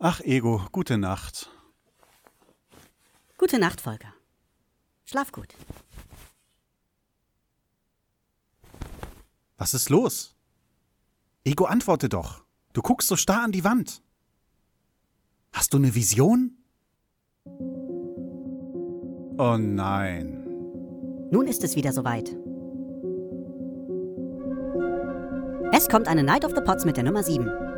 Ach, 0.00 0.20
Ego, 0.20 0.62
gute 0.70 0.96
Nacht. 0.96 1.50
Gute 3.36 3.58
Nacht, 3.58 3.80
Volker. 3.80 4.12
Schlaf 5.04 5.32
gut. 5.32 5.54
Was 9.56 9.74
ist 9.74 9.90
los? 9.90 10.36
Ego, 11.42 11.64
antworte 11.64 12.08
doch. 12.08 12.44
Du 12.74 12.80
guckst 12.80 13.08
so 13.08 13.16
starr 13.16 13.42
an 13.42 13.50
die 13.50 13.64
Wand. 13.64 14.00
Hast 15.52 15.72
du 15.72 15.78
eine 15.78 15.92
Vision? 15.92 16.56
Oh 19.36 19.56
nein. 19.58 20.44
Nun 21.32 21.48
ist 21.48 21.64
es 21.64 21.74
wieder 21.74 21.92
soweit. 21.92 22.36
Es 25.72 25.88
kommt 25.88 26.06
eine 26.06 26.22
Night 26.22 26.44
of 26.44 26.54
the 26.54 26.60
Pots 26.60 26.84
mit 26.84 26.96
der 26.96 27.04
Nummer 27.04 27.24
7. 27.24 27.77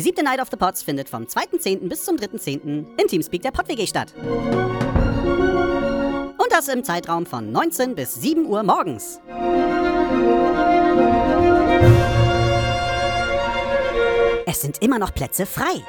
Die 0.00 0.04
siebte 0.04 0.22
Night 0.22 0.40
of 0.40 0.48
the 0.50 0.56
Pots 0.56 0.82
findet 0.82 1.10
vom 1.10 1.24
2.10. 1.24 1.86
bis 1.86 2.06
zum 2.06 2.16
3.10. 2.16 2.86
in 2.96 3.06
Teamspeak 3.06 3.42
der 3.42 3.50
PodWG 3.50 3.86
statt. 3.86 4.14
Und 6.38 6.50
das 6.50 6.68
im 6.68 6.82
Zeitraum 6.82 7.26
von 7.26 7.52
19 7.52 7.94
bis 7.94 8.14
7 8.14 8.46
Uhr 8.46 8.62
morgens. 8.62 9.20
Es 14.46 14.62
sind 14.62 14.82
immer 14.82 14.98
noch 14.98 15.12
Plätze 15.12 15.44
frei. 15.44 15.84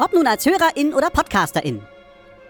Ob 0.00 0.12
nun 0.12 0.26
als 0.26 0.44
Hörerin 0.44 0.92
oder 0.92 1.10
Podcasterin. 1.10 1.82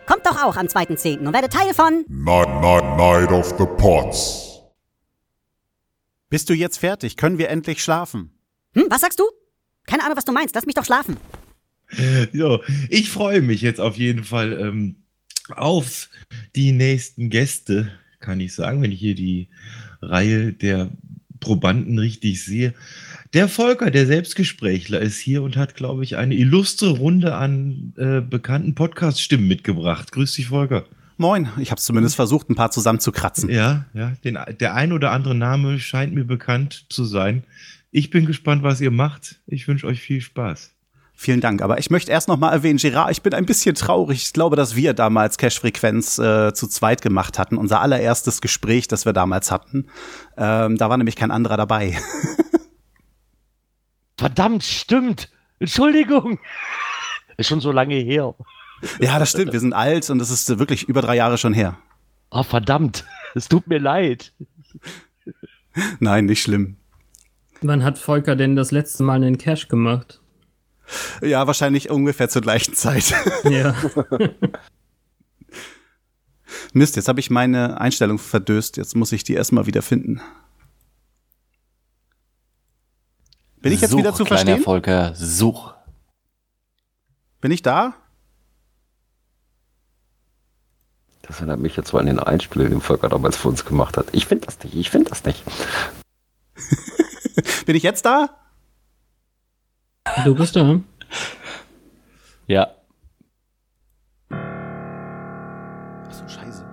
Kommt 0.06 0.24
doch 0.24 0.42
auch 0.42 0.56
am 0.56 0.64
2.10. 0.64 1.27
und 1.27 1.34
werdet 1.34 1.52
Teil 1.52 1.74
von 1.74 2.06
Night, 2.08 2.48
Night, 2.62 2.97
Night 2.97 3.30
of 3.30 3.52
the 3.58 3.66
Pots. 3.77 4.50
Bist 6.31 6.48
du 6.48 6.55
jetzt 6.55 6.78
fertig? 6.78 7.17
Können 7.17 7.39
wir 7.39 7.50
endlich 7.50 7.83
schlafen? 7.83 8.31
Hm, 8.75 8.84
was 8.89 9.00
sagst 9.00 9.19
du? 9.19 9.25
Keine 9.86 10.05
Ahnung, 10.05 10.17
was 10.17 10.25
du 10.25 10.33
meinst. 10.33 10.55
Lass 10.55 10.64
mich 10.64 10.77
doch 10.77 10.84
schlafen. 10.84 11.17
So, 12.33 12.62
ich 12.89 13.11
freue 13.11 13.42
mich 13.42 13.62
jetzt 13.62 13.81
auf 13.81 13.97
jeden 13.97 14.23
Fall 14.23 14.53
ähm, 14.53 15.03
auf 15.48 16.08
die 16.55 16.70
nächsten 16.70 17.31
Gäste, 17.31 17.91
kann 18.20 18.39
ich 18.39 18.55
sagen, 18.55 18.81
wenn 18.81 18.92
ich 18.92 19.01
hier 19.01 19.17
die 19.17 19.48
Reihe 20.01 20.53
der 20.53 20.92
Probanden 21.41 21.98
richtig 21.98 22.45
sehe. 22.45 22.75
Der 23.33 23.48
Volker, 23.48 23.91
der 23.91 24.06
Selbstgesprächler, 24.06 25.01
ist 25.01 25.19
hier 25.19 25.42
und 25.42 25.56
hat, 25.56 25.75
glaube 25.75 26.05
ich, 26.05 26.17
eine 26.17 26.36
illustre 26.36 26.91
Runde 26.91 27.34
an 27.34 27.92
äh, 27.97 28.20
bekannten 28.20 28.77
Podcast-Stimmen 28.77 29.48
mitgebracht. 29.48 30.12
Grüß 30.12 30.34
dich, 30.34 30.47
Volker. 30.47 30.86
Moin, 31.21 31.51
ich 31.59 31.71
habe 31.71 31.79
zumindest 31.79 32.17
versucht, 32.17 32.49
ein 32.49 32.55
paar 32.55 32.71
zusammenzukratzen. 32.71 33.51
Ja, 33.51 33.85
ja, 33.93 34.13
den, 34.25 34.39
der 34.59 34.75
ein 34.75 34.91
oder 34.91 35.11
andere 35.11 35.35
Name 35.35 35.79
scheint 35.79 36.15
mir 36.15 36.25
bekannt 36.25 36.87
zu 36.89 37.05
sein. 37.05 37.45
Ich 37.91 38.09
bin 38.09 38.25
gespannt, 38.25 38.63
was 38.63 38.81
ihr 38.81 38.91
macht. 38.91 39.39
Ich 39.47 39.69
wünsche 39.69 39.87
euch 39.87 40.01
viel 40.01 40.23
Spaß. 40.23 40.71
Vielen 41.13 41.43
Dank. 41.43 41.61
Aber 41.61 41.79
ich 41.79 41.91
möchte 41.91 42.11
erst 42.11 42.29
noch 42.29 42.39
mal 42.39 42.51
erwähnen, 42.51 42.79
Gerard, 42.79 43.11
ich 43.11 43.21
bin 43.21 43.35
ein 43.35 43.45
bisschen 43.45 43.75
traurig. 43.75 44.23
Ich 44.23 44.33
glaube, 44.33 44.57
dass 44.57 44.77
wir 44.77 44.95
damals 44.95 45.37
Cash-Frequenz 45.37 46.19
äh, 46.19 46.55
zu 46.55 46.67
zweit 46.69 47.03
gemacht 47.03 47.39
hatten. 47.39 47.59
Unser 47.59 47.83
allererstes 47.83 48.41
Gespräch, 48.41 48.89
das 48.89 49.05
wir 49.05 49.13
damals 49.13 49.51
hatten. 49.51 49.89
Ähm, 50.39 50.79
da 50.79 50.89
war 50.89 50.97
nämlich 50.97 51.17
kein 51.17 51.31
anderer 51.31 51.59
dabei. 51.59 51.98
Verdammt, 54.17 54.65
stimmt. 54.65 55.31
Entschuldigung. 55.59 56.39
Ist 57.37 57.48
schon 57.48 57.61
so 57.61 57.73
lange 57.73 57.97
her. 57.97 58.35
Ja, 59.00 59.19
das 59.19 59.31
stimmt. 59.31 59.53
Wir 59.53 59.61
sind 59.61 59.73
alt 59.73 60.09
und 60.11 60.19
das 60.19 60.31
ist 60.31 60.59
wirklich 60.59 60.89
über 60.89 61.03
drei 61.03 61.17
Jahre 61.17 61.39
schon 61.39 61.55
her. 61.55 61.78
Oh, 62.31 62.42
verdammt. 62.42 63.05
Es 63.34 63.48
tut 63.48 63.67
mir 63.67 63.78
leid. 63.78 64.33
Nein, 65.98 66.27
nicht 66.27 66.42
schlimm. 66.42 66.77
Wann 67.62 67.84
hat 67.84 67.98
Volker 67.98 68.36
denn 68.36 68.56
das 68.56 68.70
letzte 68.70 69.02
Mal 69.02 69.17
einen 69.17 69.39
Cash 69.39 69.68
gemacht? 69.68 70.20
Ja, 71.23 71.46
wahrscheinlich 71.46 71.91
ungefähr 71.91 72.29
zur 72.29 72.42
gleichen 72.42 72.74
Zeit. 72.74 73.14
Ja. 73.45 73.74
Mist, 76.73 76.97
jetzt 76.97 77.08
habe 77.08 77.20
ich 77.20 77.30
meine 77.30 77.80
Einstellung 77.80 78.18
verdöst. 78.18 78.77
Jetzt 78.77 78.97
muss 78.97 79.12
ich 79.12 79.24
die 79.24 79.35
erstmal 79.35 79.67
wieder 79.67 79.83
finden. 79.83 80.20
Bin 83.61 83.73
ich 83.73 83.80
jetzt 83.80 83.91
such, 83.91 83.98
wieder 83.98 84.14
zu 84.14 84.24
kleiner 84.24 84.45
verstehen? 84.45 84.64
Volker, 84.64 85.14
such. 85.14 85.74
Bin 87.41 87.51
ich 87.52 87.62
da? 87.62 87.95
Das 91.30 91.39
erinnert 91.39 91.61
mich 91.61 91.77
jetzt 91.77 91.92
mal 91.92 92.01
an 92.01 92.07
den 92.07 92.18
Einspieler, 92.18 92.68
den 92.68 92.80
Volker 92.80 93.08
damals 93.08 93.36
für 93.36 93.46
uns 93.46 93.64
gemacht 93.64 93.96
hat. 93.96 94.08
Ich 94.11 94.27
finde 94.27 94.46
das 94.46 94.58
nicht, 94.64 94.74
ich 94.74 94.91
finde 94.91 95.11
das 95.11 95.24
nicht. 95.24 95.45
Bin 97.67 97.77
ich 97.77 97.85
jetzt 97.85 98.05
da? 98.05 98.30
Du 100.24 100.35
bist 100.35 100.57
da. 100.57 100.80
Ja. 102.48 102.74
Achso, 106.08 106.27
scheiße. 106.27 106.64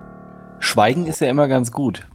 Schweigen 0.58 1.06
ist 1.06 1.22
ja 1.22 1.30
immer 1.30 1.48
ganz 1.48 1.72
gut. 1.72 2.08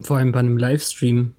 Vor 0.00 0.18
allem 0.18 0.30
bei 0.30 0.38
einem 0.38 0.56
Livestream. 0.56 1.34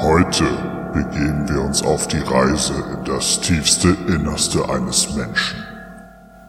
Heute 0.00 0.67
begeben 0.98 1.48
wir 1.48 1.62
uns 1.62 1.82
auf 1.82 2.08
die 2.08 2.18
Reise 2.18 2.74
in 2.92 3.04
das 3.04 3.40
tiefste 3.40 3.96
Innerste 4.08 4.68
eines 4.68 5.14
Menschen. 5.14 5.62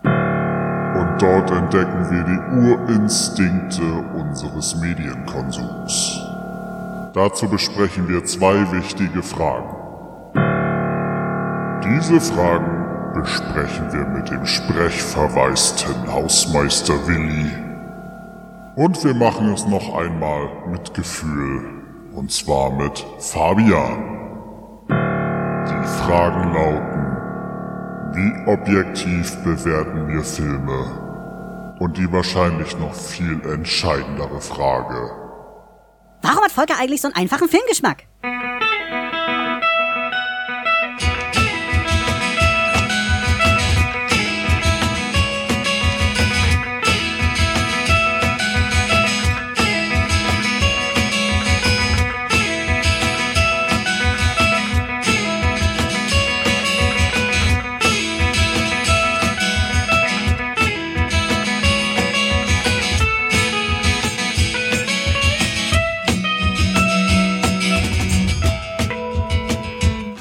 Und 0.04 1.22
dort 1.22 1.52
entdecken 1.52 2.10
wir 2.10 2.24
die 2.24 2.42
Urinstinkte 2.68 3.84
unseres 4.16 4.76
Medienkonsums. 4.76 6.20
Dazu 7.14 7.48
besprechen 7.48 8.08
wir 8.08 8.26
zwei 8.26 8.72
wichtige 8.72 9.22
Fragen. 9.22 9.76
Diese 11.84 12.20
Fragen 12.20 13.14
besprechen 13.14 13.94
wir 13.94 14.06
mit 14.06 14.30
dem 14.32 14.46
sprechverwaisten 14.46 16.12
Hausmeister 16.12 16.96
Willi. 17.08 17.52
Und 18.76 19.04
wir 19.04 19.14
machen 19.14 19.54
es 19.54 19.66
noch 19.68 19.96
einmal 19.96 20.50
mit 20.72 20.94
Gefühl. 20.94 21.84
Und 22.16 22.32
zwar 22.32 22.72
mit 22.72 23.06
Fabian. 23.20 24.19
Die 25.70 25.88
Fragen 26.04 26.54
lauten, 26.54 27.06
wie 28.16 28.52
objektiv 28.52 29.36
bewerten 29.44 30.08
wir 30.08 30.24
Filme? 30.24 31.76
Und 31.80 31.98
die 31.98 32.12
wahrscheinlich 32.12 32.78
noch 32.80 32.94
viel 32.94 33.40
entscheidendere 33.46 34.42
Frage, 34.42 35.12
Warum 36.22 36.44
hat 36.44 36.52
Volker 36.52 36.78
eigentlich 36.78 37.02
so 37.02 37.08
einen 37.08 37.16
einfachen 37.16 37.48
Filmgeschmack? 37.48 38.04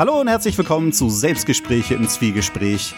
Hallo 0.09 0.23
und 0.23 0.29
herzlich 0.29 0.57
willkommen 0.57 0.91
zu 0.95 1.11
Selbstgespräche 1.11 1.93
im 1.95 2.09
Zwiegespräch. 2.09 2.95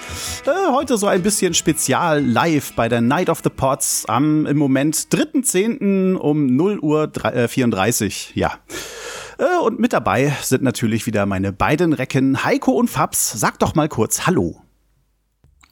Äh, 0.46 0.72
heute 0.72 0.96
so 0.96 1.08
ein 1.08 1.24
bisschen 1.24 1.54
spezial 1.54 2.24
live 2.24 2.72
bei 2.74 2.88
der 2.88 3.00
Night 3.00 3.28
of 3.28 3.40
the 3.42 3.50
Pots 3.50 4.04
am 4.06 4.46
im 4.46 4.56
Moment 4.56 4.94
3.10. 4.94 6.14
um 6.14 6.46
0 6.46 6.78
Uhr 6.78 7.08
drei- 7.08 7.32
äh, 7.32 7.48
34. 7.48 8.36
Ja. 8.36 8.60
Äh, 9.38 9.58
und 9.64 9.80
mit 9.80 9.92
dabei 9.92 10.32
sind 10.42 10.62
natürlich 10.62 11.04
wieder 11.04 11.26
meine 11.26 11.52
beiden 11.52 11.94
Recken 11.94 12.44
Heiko 12.44 12.70
und 12.70 12.88
Fabs. 12.88 13.32
Sag 13.32 13.58
doch 13.58 13.74
mal 13.74 13.88
kurz 13.88 14.28
Hallo. 14.28 14.62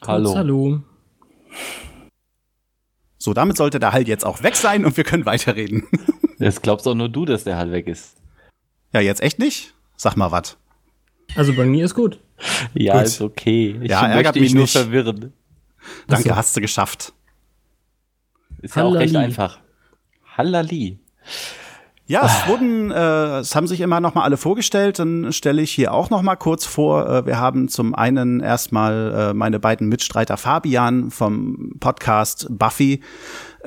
Hallo. 0.04 0.24
Kurz 0.30 0.38
Hallo. 0.38 0.80
So, 3.18 3.32
damit 3.32 3.56
sollte 3.56 3.78
der 3.78 3.92
Halt 3.92 4.08
jetzt 4.08 4.26
auch 4.26 4.42
weg 4.42 4.56
sein 4.56 4.84
und 4.84 4.96
wir 4.96 5.04
können 5.04 5.24
weiterreden. 5.24 5.86
Jetzt 6.40 6.64
glaubst 6.64 6.88
auch 6.88 6.96
nur 6.96 7.08
du, 7.08 7.24
dass 7.24 7.44
der 7.44 7.58
halt 7.58 7.70
weg 7.70 7.86
ist. 7.86 8.16
ja, 8.92 8.98
jetzt 9.00 9.20
echt 9.22 9.38
nicht? 9.38 9.74
Sag 9.96 10.16
mal 10.16 10.32
was. 10.32 10.56
Also 11.38 11.54
bei 11.54 11.64
mir 11.66 11.84
ist 11.84 11.94
gut. 11.94 12.18
Ja, 12.74 12.94
Gut. 12.94 13.02
ist 13.04 13.20
okay. 13.22 13.78
Ich 13.80 13.90
Ja, 13.90 14.06
ärgert 14.08 14.34
mich 14.36 14.52
nur 14.54 14.62
nicht. 14.62 14.72
verwirren. 14.72 15.32
Danke, 16.08 16.30
so. 16.30 16.36
hast 16.36 16.56
du 16.56 16.60
geschafft. 16.60 17.12
Ist 18.60 18.74
ja 18.74 18.82
auch 18.82 18.94
recht 18.94 19.14
Hallali. 19.14 19.26
einfach. 19.26 19.58
Hallali. 20.36 20.98
Ja, 22.06 22.24
es 22.24 22.48
wurden, 22.48 22.90
äh, 22.90 23.38
es 23.38 23.54
haben 23.54 23.66
sich 23.68 23.80
immer 23.82 24.00
noch 24.00 24.14
mal 24.14 24.24
alle 24.24 24.36
vorgestellt. 24.38 24.98
Dann 24.98 25.32
stelle 25.32 25.62
ich 25.62 25.70
hier 25.70 25.92
auch 25.92 26.10
noch 26.10 26.22
mal 26.22 26.36
kurz 26.36 26.64
vor. 26.64 27.08
Äh, 27.08 27.26
wir 27.26 27.38
haben 27.38 27.68
zum 27.68 27.94
einen 27.94 28.40
erstmal 28.40 29.14
äh, 29.30 29.34
meine 29.34 29.60
beiden 29.60 29.88
Mitstreiter 29.88 30.36
Fabian 30.38 31.10
vom 31.12 31.74
Podcast 31.78 32.46
Buffy. 32.50 33.02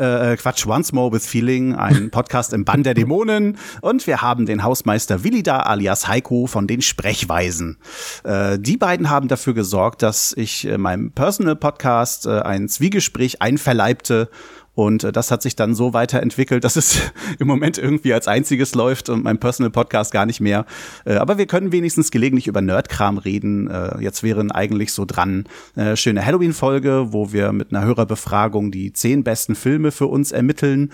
Äh, 0.01 0.35
Quatsch, 0.37 0.65
Once 0.65 0.93
More 0.93 1.11
with 1.13 1.27
Feeling, 1.27 1.75
ein 1.75 2.09
Podcast 2.11 2.53
im 2.53 2.65
Bann 2.65 2.81
der 2.81 2.95
Dämonen. 2.95 3.57
Und 3.81 4.07
wir 4.07 4.23
haben 4.23 4.47
den 4.47 4.63
Hausmeister 4.63 5.23
Willi 5.23 5.43
da 5.43 5.59
alias 5.59 6.07
Heiko 6.07 6.47
von 6.47 6.65
den 6.65 6.81
Sprechweisen. 6.81 7.77
Äh, 8.23 8.57
die 8.57 8.77
beiden 8.77 9.11
haben 9.11 9.27
dafür 9.27 9.53
gesorgt, 9.53 10.01
dass 10.01 10.33
ich 10.35 10.65
in 10.65 10.81
meinem 10.81 11.11
Personal 11.11 11.55
Podcast 11.55 12.25
äh, 12.25 12.39
ein 12.39 12.67
Zwiegespräch 12.67 13.43
einverleibte 13.43 14.29
und 14.73 15.03
äh, 15.03 15.11
das 15.11 15.31
hat 15.31 15.41
sich 15.41 15.55
dann 15.55 15.75
so 15.75 15.93
weiterentwickelt, 15.93 16.63
dass 16.63 16.75
es 16.75 17.01
im 17.39 17.47
Moment 17.47 17.77
irgendwie 17.77 18.13
als 18.13 18.27
einziges 18.27 18.75
läuft 18.75 19.09
und 19.09 19.23
mein 19.23 19.39
Personal 19.39 19.71
Podcast 19.71 20.11
gar 20.11 20.25
nicht 20.25 20.41
mehr. 20.41 20.65
Äh, 21.05 21.15
aber 21.15 21.37
wir 21.37 21.47
können 21.47 21.71
wenigstens 21.71 22.11
gelegentlich 22.11 22.47
über 22.47 22.61
Nerdkram 22.61 23.17
reden. 23.17 23.69
Äh, 23.69 24.01
jetzt 24.01 24.23
wären 24.23 24.51
eigentlich 24.51 24.93
so 24.93 25.05
dran 25.05 25.45
äh, 25.75 25.95
schöne 25.95 26.25
Halloween-Folge, 26.25 27.07
wo 27.11 27.31
wir 27.31 27.51
mit 27.51 27.73
einer 27.73 27.85
Hörerbefragung 27.85 28.71
die 28.71 28.93
zehn 28.93 29.23
besten 29.23 29.55
Filme 29.55 29.91
für 29.91 30.07
uns 30.07 30.31
ermitteln. 30.31 30.91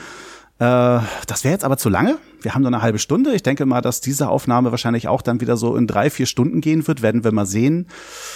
Äh, 0.59 0.99
das 1.27 1.43
wäre 1.43 1.53
jetzt 1.53 1.63
aber 1.63 1.77
zu 1.77 1.89
lange. 1.89 2.17
Wir 2.41 2.53
haben 2.53 2.61
nur 2.61 2.71
eine 2.71 2.81
halbe 2.81 2.99
Stunde. 2.99 3.33
Ich 3.33 3.43
denke 3.43 3.65
mal, 3.65 3.81
dass 3.81 4.01
diese 4.01 4.29
Aufnahme 4.29 4.71
wahrscheinlich 4.71 5.07
auch 5.07 5.21
dann 5.21 5.41
wieder 5.41 5.57
so 5.57 5.75
in 5.75 5.87
drei, 5.87 6.09
vier 6.09 6.25
Stunden 6.25 6.61
gehen 6.61 6.87
wird. 6.87 7.01
Werden 7.01 7.23
wir 7.23 7.31
mal 7.31 7.45
sehen. 7.45 7.87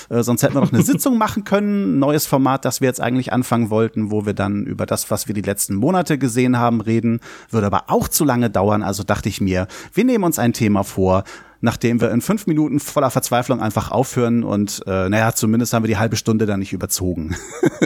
Äh, 0.09 0.21
sonst 0.23 0.43
hätten 0.43 0.55
wir 0.55 0.61
noch 0.61 0.73
eine 0.73 0.83
Sitzung 0.83 1.17
machen 1.17 1.43
können. 1.43 1.99
Neues 1.99 2.25
Format, 2.25 2.65
das 2.65 2.81
wir 2.81 2.87
jetzt 2.87 3.01
eigentlich 3.01 3.33
anfangen 3.33 3.69
wollten, 3.69 4.11
wo 4.11 4.25
wir 4.25 4.33
dann 4.33 4.65
über 4.65 4.85
das, 4.85 5.09
was 5.09 5.27
wir 5.27 5.33
die 5.33 5.41
letzten 5.41 5.75
Monate 5.75 6.17
gesehen 6.17 6.57
haben, 6.57 6.81
reden. 6.81 7.21
Würde 7.49 7.67
aber 7.67 7.85
auch 7.87 8.07
zu 8.07 8.23
lange 8.23 8.49
dauern. 8.49 8.83
Also 8.83 9.03
dachte 9.03 9.29
ich 9.29 9.41
mir, 9.41 9.67
wir 9.93 10.05
nehmen 10.05 10.23
uns 10.23 10.37
ein 10.37 10.53
Thema 10.53 10.83
vor, 10.83 11.23
nachdem 11.61 12.01
wir 12.01 12.11
in 12.11 12.21
fünf 12.21 12.47
Minuten 12.47 12.79
voller 12.79 13.09
Verzweiflung 13.11 13.61
einfach 13.61 13.91
aufhören 13.91 14.43
und 14.43 14.81
äh, 14.87 15.09
naja, 15.09 15.33
zumindest 15.33 15.73
haben 15.73 15.83
wir 15.83 15.87
die 15.87 15.97
halbe 15.97 16.15
Stunde 16.17 16.45
dann 16.45 16.59
nicht 16.59 16.73
überzogen. 16.73 17.35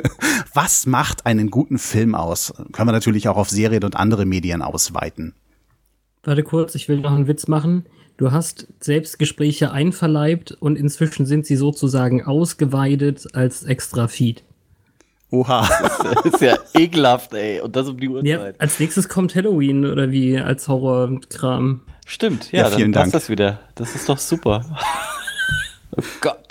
Was 0.54 0.86
macht 0.86 1.26
einen 1.26 1.52
guten 1.52 1.78
Film 1.78 2.16
aus? 2.16 2.54
Können 2.72 2.88
wir 2.88 2.94
natürlich 2.94 3.28
auch 3.28 3.38
auf 3.38 3.50
Serien 3.50 3.84
und 3.84 3.96
andere 3.96 4.26
Medien 4.26 4.62
ausweiten. 4.62 5.34
Warte 6.24 6.44
kurz, 6.44 6.76
ich 6.76 6.88
will 6.90 7.00
noch 7.00 7.12
einen 7.14 7.28
Witz 7.28 7.48
machen. 7.48 7.86
Du 8.18 8.32
hast 8.32 8.68
Selbstgespräche 8.80 9.72
einverleibt 9.72 10.52
und 10.54 10.78
inzwischen 10.78 11.26
sind 11.26 11.46
sie 11.46 11.58
sozusagen 11.58 12.24
ausgeweidet 12.24 13.28
als 13.36 13.64
extra 13.64 14.08
Feed. 14.08 14.44
Oha. 15.32 15.68
Das 16.24 16.26
ist 16.34 16.42
ja 16.42 16.56
ekelhaft, 16.74 17.34
ey. 17.34 17.60
Und 17.60 17.76
das 17.76 17.90
um 17.90 18.00
die 18.00 18.06
Ja, 18.24 18.38
Uhrzeit. 18.38 18.62
als 18.62 18.80
nächstes 18.80 19.10
kommt 19.10 19.36
Halloween 19.36 19.86
oder 19.86 20.12
wie 20.12 20.40
als 20.40 20.68
Horrorkram. 20.70 21.82
Stimmt, 22.06 22.52
ja, 22.52 22.70
Ja, 22.70 22.76
vielen 22.76 22.92
dann 22.92 23.04
passt 23.04 23.14
Dank. 23.14 23.24
das 23.24 23.30
wieder. 23.30 23.60
Das 23.76 23.96
ist 23.96 24.08
doch 24.08 24.20
super. 24.20 24.64
oh 25.98 26.04
Gott. 26.22 26.45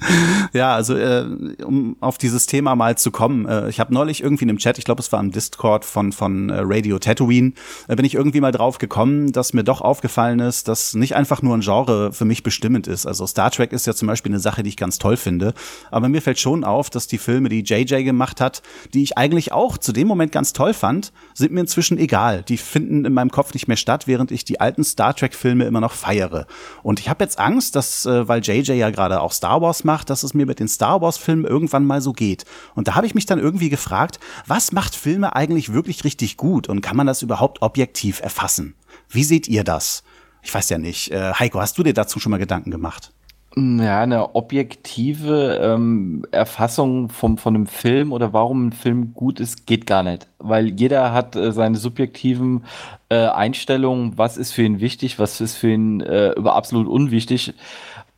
Ja, 0.52 0.74
also 0.74 0.96
äh, 0.96 1.24
um 1.64 1.96
auf 2.00 2.18
dieses 2.18 2.46
Thema 2.46 2.74
mal 2.74 2.98
zu 2.98 3.10
kommen, 3.10 3.46
äh, 3.46 3.68
ich 3.68 3.78
habe 3.78 3.94
neulich 3.94 4.22
irgendwie 4.22 4.44
in 4.44 4.50
einem 4.50 4.58
Chat, 4.58 4.78
ich 4.78 4.84
glaube, 4.84 5.00
es 5.00 5.12
war 5.12 5.20
im 5.20 5.30
Discord 5.30 5.84
von 5.84 6.12
von 6.12 6.50
äh, 6.50 6.60
Radio 6.64 6.98
Tatooine, 6.98 7.52
äh, 7.88 7.94
bin 7.94 8.04
ich 8.04 8.14
irgendwie 8.14 8.40
mal 8.40 8.52
drauf 8.52 8.78
gekommen, 8.78 9.32
dass 9.32 9.52
mir 9.52 9.64
doch 9.64 9.80
aufgefallen 9.80 10.40
ist, 10.40 10.66
dass 10.66 10.94
nicht 10.94 11.14
einfach 11.14 11.42
nur 11.42 11.56
ein 11.56 11.60
Genre 11.60 12.12
für 12.12 12.24
mich 12.24 12.42
bestimmend 12.42 12.86
ist. 12.88 13.06
Also 13.06 13.26
Star 13.26 13.50
Trek 13.50 13.72
ist 13.72 13.86
ja 13.86 13.94
zum 13.94 14.08
Beispiel 14.08 14.32
eine 14.32 14.40
Sache, 14.40 14.62
die 14.62 14.70
ich 14.70 14.76
ganz 14.76 14.98
toll 14.98 15.16
finde, 15.16 15.54
aber 15.90 16.08
mir 16.08 16.22
fällt 16.22 16.38
schon 16.38 16.64
auf, 16.64 16.90
dass 16.90 17.06
die 17.06 17.18
Filme, 17.18 17.48
die 17.48 17.62
JJ 17.62 18.02
gemacht 18.02 18.40
hat, 18.40 18.62
die 18.92 19.02
ich 19.02 19.16
eigentlich 19.18 19.52
auch 19.52 19.78
zu 19.78 19.92
dem 19.92 20.08
Moment 20.08 20.32
ganz 20.32 20.52
toll 20.52 20.74
fand, 20.74 21.12
sind 21.34 21.52
mir 21.52 21.60
inzwischen 21.60 21.98
egal. 21.98 22.42
Die 22.42 22.56
finden 22.56 23.04
in 23.04 23.12
meinem 23.12 23.30
Kopf 23.30 23.54
nicht 23.54 23.68
mehr 23.68 23.76
statt, 23.76 24.06
während 24.06 24.30
ich 24.32 24.44
die 24.44 24.60
alten 24.60 24.84
Star 24.84 25.14
Trek 25.14 25.34
Filme 25.34 25.64
immer 25.64 25.80
noch 25.80 25.92
feiere. 25.92 26.46
Und 26.82 26.98
ich 27.00 27.08
habe 27.08 27.22
jetzt 27.22 27.38
Angst, 27.38 27.76
dass 27.76 28.06
äh, 28.06 28.26
weil 28.26 28.42
JJ 28.42 28.72
ja 28.72 28.90
gerade 28.90 29.20
auch 29.20 29.32
Star 29.32 29.60
Wars 29.60 29.84
macht, 29.84 29.89
dass 29.98 30.22
es 30.22 30.34
mir 30.34 30.46
mit 30.46 30.60
den 30.60 30.68
Star 30.68 31.00
Wars 31.00 31.18
Filmen 31.18 31.44
irgendwann 31.44 31.84
mal 31.84 32.00
so 32.00 32.12
geht. 32.12 32.44
Und 32.74 32.88
da 32.88 32.94
habe 32.94 33.06
ich 33.06 33.14
mich 33.14 33.26
dann 33.26 33.38
irgendwie 33.38 33.68
gefragt, 33.68 34.20
was 34.46 34.72
macht 34.72 34.94
Filme 34.94 35.34
eigentlich 35.34 35.72
wirklich 35.72 36.04
richtig 36.04 36.36
gut 36.36 36.68
und 36.68 36.80
kann 36.80 36.96
man 36.96 37.06
das 37.06 37.22
überhaupt 37.22 37.62
objektiv 37.62 38.20
erfassen? 38.20 38.74
Wie 39.08 39.24
seht 39.24 39.48
ihr 39.48 39.64
das? 39.64 40.02
Ich 40.42 40.54
weiß 40.54 40.70
ja 40.70 40.78
nicht. 40.78 41.10
Äh, 41.10 41.34
Heiko, 41.34 41.60
hast 41.60 41.76
du 41.76 41.82
dir 41.82 41.94
dazu 41.94 42.18
schon 42.20 42.30
mal 42.30 42.38
Gedanken 42.38 42.70
gemacht? 42.70 43.12
Ja, 43.56 44.02
eine 44.02 44.36
objektive 44.36 45.58
ähm, 45.60 46.24
Erfassung 46.30 47.08
vom, 47.08 47.36
von 47.36 47.56
einem 47.56 47.66
Film 47.66 48.12
oder 48.12 48.32
warum 48.32 48.68
ein 48.68 48.72
Film 48.72 49.12
gut 49.12 49.40
ist, 49.40 49.66
geht 49.66 49.86
gar 49.86 50.04
nicht. 50.04 50.28
Weil 50.38 50.68
jeder 50.68 51.12
hat 51.12 51.34
äh, 51.34 51.50
seine 51.50 51.76
subjektiven 51.76 52.64
äh, 53.08 53.26
Einstellungen, 53.26 54.16
was 54.16 54.36
ist 54.36 54.52
für 54.52 54.62
ihn 54.62 54.78
wichtig, 54.78 55.18
was 55.18 55.40
ist 55.40 55.56
für 55.56 55.72
ihn 55.72 56.00
äh, 56.00 56.30
über 56.34 56.54
absolut 56.54 56.86
unwichtig. 56.86 57.52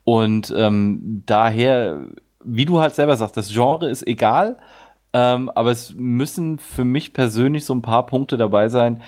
Und 0.04 0.52
ähm, 0.56 1.22
daher, 1.26 2.06
wie 2.44 2.64
du 2.64 2.80
halt 2.80 2.94
selber 2.94 3.16
sagst, 3.16 3.36
das 3.36 3.52
Genre 3.52 3.88
ist 3.88 4.06
egal, 4.06 4.58
ähm, 5.12 5.50
aber 5.50 5.70
es 5.70 5.94
müssen 5.94 6.58
für 6.58 6.84
mich 6.84 7.12
persönlich 7.12 7.64
so 7.64 7.74
ein 7.74 7.82
paar 7.82 8.06
Punkte 8.06 8.36
dabei 8.36 8.68
sein, 8.68 9.02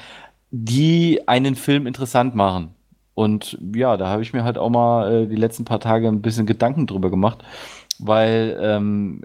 die 0.50 1.26
einen 1.26 1.56
Film 1.56 1.86
interessant 1.86 2.34
machen. 2.34 2.74
Und 3.14 3.58
ja, 3.74 3.96
da 3.96 4.08
habe 4.08 4.22
ich 4.22 4.32
mir 4.32 4.44
halt 4.44 4.58
auch 4.58 4.70
mal 4.70 5.24
äh, 5.24 5.26
die 5.26 5.36
letzten 5.36 5.64
paar 5.64 5.80
Tage 5.80 6.08
ein 6.08 6.22
bisschen 6.22 6.46
Gedanken 6.46 6.86
drüber 6.86 7.10
gemacht, 7.10 7.44
weil 7.98 8.58
ähm, 8.60 9.22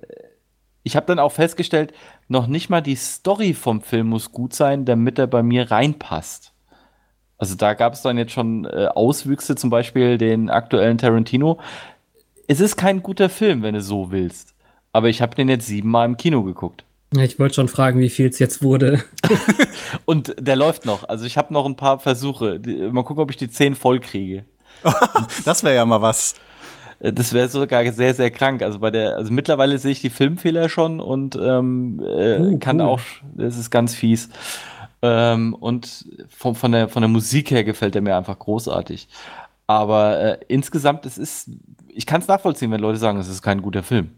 ich 0.83 0.95
habe 0.95 1.05
dann 1.07 1.19
auch 1.19 1.31
festgestellt, 1.31 1.93
noch 2.27 2.47
nicht 2.47 2.69
mal 2.69 2.81
die 2.81 2.95
Story 2.95 3.53
vom 3.53 3.81
Film 3.81 4.07
muss 4.07 4.31
gut 4.31 4.53
sein, 4.53 4.85
damit 4.85 5.19
er 5.19 5.27
bei 5.27 5.43
mir 5.43 5.69
reinpasst. 5.71 6.48
Also 7.39 7.55
da 7.55 7.73
gab 7.73 7.93
es 7.93 8.01
dann 8.01 8.17
jetzt 8.17 8.33
schon 8.33 8.65
äh, 8.65 8.87
Auswüchse, 8.93 9.55
zum 9.55 9.69
Beispiel 9.69 10.17
den 10.17 10.49
aktuellen 10.49 10.97
Tarantino. 10.97 11.57
Es 12.47 12.59
ist 12.59 12.75
kein 12.75 13.01
guter 13.01 13.29
Film, 13.29 13.61
wenn 13.63 13.73
du 13.75 13.81
so 13.81 14.11
willst. 14.11 14.53
Aber 14.91 15.07
ich 15.09 15.21
habe 15.21 15.35
den 15.35 15.49
jetzt 15.49 15.65
siebenmal 15.67 16.05
im 16.05 16.17
Kino 16.17 16.43
geguckt. 16.43 16.83
Ja, 17.15 17.23
ich 17.23 17.39
wollte 17.39 17.55
schon 17.55 17.67
fragen, 17.69 17.99
wie 17.99 18.09
viel 18.09 18.27
es 18.27 18.37
jetzt 18.39 18.61
wurde. 18.61 19.03
Und 20.05 20.35
der 20.39 20.55
läuft 20.55 20.85
noch. 20.85 21.07
Also 21.09 21.25
ich 21.25 21.37
habe 21.37 21.53
noch 21.53 21.65
ein 21.65 21.75
paar 21.75 21.99
Versuche. 21.99 22.59
Mal 22.91 23.03
gucken, 23.03 23.23
ob 23.23 23.31
ich 23.31 23.37
die 23.37 23.49
zehn 23.49 23.73
voll 23.75 23.99
kriege. 23.99 24.45
Das 25.45 25.63
wäre 25.63 25.75
ja 25.75 25.85
mal 25.85 26.01
was. 26.01 26.35
Äh, 26.99 27.13
Das 27.13 27.33
wäre 27.33 27.47
sogar 27.47 27.89
sehr, 27.93 28.13
sehr 28.13 28.31
krank. 28.31 28.61
Also 28.61 28.79
bei 28.79 28.91
der, 28.91 29.15
also 29.15 29.31
mittlerweile 29.31 29.77
sehe 29.77 29.91
ich 29.91 30.01
die 30.01 30.09
Filmfehler 30.09 30.69
schon 30.69 30.99
und 30.99 31.35
ähm, 31.41 32.01
äh, 32.05 32.37
Oh, 32.39 32.57
kann 32.59 32.79
cool. 32.81 32.87
auch, 32.87 33.01
das 33.35 33.57
ist 33.57 33.69
ganz 33.71 33.95
fies. 33.95 34.29
Ähm, 35.01 35.53
und 35.53 36.07
von, 36.29 36.55
von, 36.55 36.71
der, 36.71 36.89
von 36.89 37.01
der 37.01 37.09
Musik 37.09 37.51
her 37.51 37.63
gefällt 37.63 37.95
er 37.95 38.01
mir 38.01 38.17
einfach 38.17 38.37
großartig. 38.37 39.07
Aber 39.67 40.19
äh, 40.19 40.39
insgesamt, 40.47 41.05
es 41.05 41.17
ist, 41.17 41.51
ich 41.87 42.05
kann 42.05 42.21
es 42.21 42.27
nachvollziehen, 42.27 42.71
wenn 42.71 42.81
Leute 42.81 42.97
sagen, 42.97 43.19
es 43.19 43.27
ist 43.27 43.41
kein 43.41 43.61
guter 43.61 43.83
Film. 43.83 44.11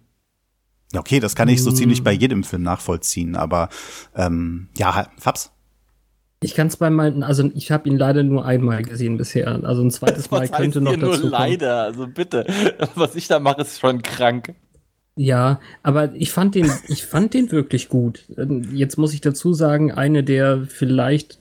Okay, 0.96 1.20
das 1.20 1.36
kann 1.36 1.48
ich 1.48 1.64
so 1.64 1.72
ziemlich 1.72 2.04
bei 2.04 2.12
jedem 2.12 2.44
Film 2.44 2.64
nachvollziehen, 2.64 3.36
aber 3.36 3.70
ähm, 4.16 4.68
ja, 4.78 5.08
Fabs. 5.18 5.52
Ich 6.44 6.56
kann 6.56 6.68
es 6.68 6.78
bei 6.78 6.90
mal, 6.90 7.24
also 7.24 7.50
ich 7.54 7.72
habe 7.72 7.88
ihn 7.88 7.98
leider 7.98 8.24
nur 8.24 8.46
einmal 8.46 8.82
gesehen 8.82 9.18
bisher. 9.18 9.64
Also 9.64 9.84
ein 9.84 9.92
zweites 9.92 10.32
Mal 10.32 10.42
Was 10.42 10.52
könnte 10.52 10.82
noch 10.82 10.98
nur 10.98 11.12
dazu 11.12 11.22
kommen. 11.22 11.32
leider, 11.32 11.84
also 11.84 12.08
bitte. 12.08 12.46
Was 12.96 13.16
ich 13.16 13.28
da 13.28 13.40
mache, 13.40 13.62
ist 13.62 13.80
schon 13.80 14.02
krank. 14.02 14.56
Ja, 15.22 15.60
aber 15.84 16.16
ich 16.16 16.32
fand 16.32 16.56
den, 16.56 16.72
ich 16.88 17.06
fand 17.06 17.36
den 17.36 17.52
wirklich 17.52 17.90
gut. 17.90 18.24
Ähm, 18.40 18.70
Jetzt 18.74 18.98
muss 18.98 19.14
ich 19.14 19.22
dazu 19.22 19.54
sagen, 19.54 19.92
eine 19.92 20.24
der 20.24 20.64
vielleicht 20.68 21.38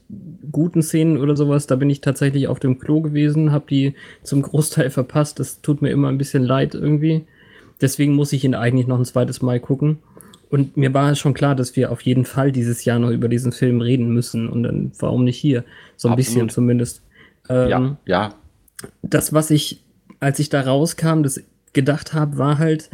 guten 0.52 0.82
Szenen 0.82 1.16
oder 1.16 1.34
sowas, 1.34 1.66
da 1.66 1.76
bin 1.76 1.88
ich 1.88 2.02
tatsächlich 2.02 2.46
auf 2.49 2.60
dem 2.60 2.78
Klo 2.78 3.00
gewesen, 3.00 3.52
habe 3.52 3.64
die 3.70 3.94
zum 4.22 4.42
Großteil 4.42 4.90
verpasst. 5.00 5.40
Das 5.40 5.62
tut 5.62 5.80
mir 5.80 5.88
immer 5.88 6.08
ein 6.08 6.18
bisschen 6.18 6.44
leid 6.44 6.75
irgendwie. 6.75 7.25
Deswegen 7.80 8.14
muss 8.14 8.34
ich 8.34 8.44
ihn 8.44 8.54
eigentlich 8.54 8.87
noch 8.87 8.99
ein 8.99 9.06
zweites 9.06 9.40
Mal 9.40 9.60
gucken. 9.60 10.00
Und 10.50 10.76
mir 10.76 10.92
war 10.92 11.14
schon 11.14 11.32
klar, 11.32 11.54
dass 11.54 11.75
wir 11.75 11.90
auf 11.90 12.02
jeden 12.02 12.26
Fall 12.26 12.52
dieses 12.52 12.84
Jahr 12.84 12.99
noch 12.99 13.10
über 13.10 13.28
diesen 13.28 13.52
Film 13.52 13.80
reden 13.80 14.12
müssen. 14.12 14.46
Und 14.50 14.64
dann 14.64 14.92
warum 14.99 15.25
nicht 15.25 15.38
hier? 15.38 15.64
So 15.96 16.08
ein 16.08 16.12
Absolut. 16.12 16.16
bisschen 16.16 16.49
zumindest. 16.50 17.02
Ähm, 17.49 17.68
Ja, 17.70 17.96
ja. 18.04 18.34
das, 19.00 19.32
was 19.32 19.50
ich, 19.50 19.80
als 20.18 20.38
ich 20.38 20.50
da 20.50 20.60
rauskam, 20.60 21.22
das 21.22 21.40
gedacht 21.72 22.12
habe, 22.12 22.37
war 22.37 22.58
halt, 22.58 22.90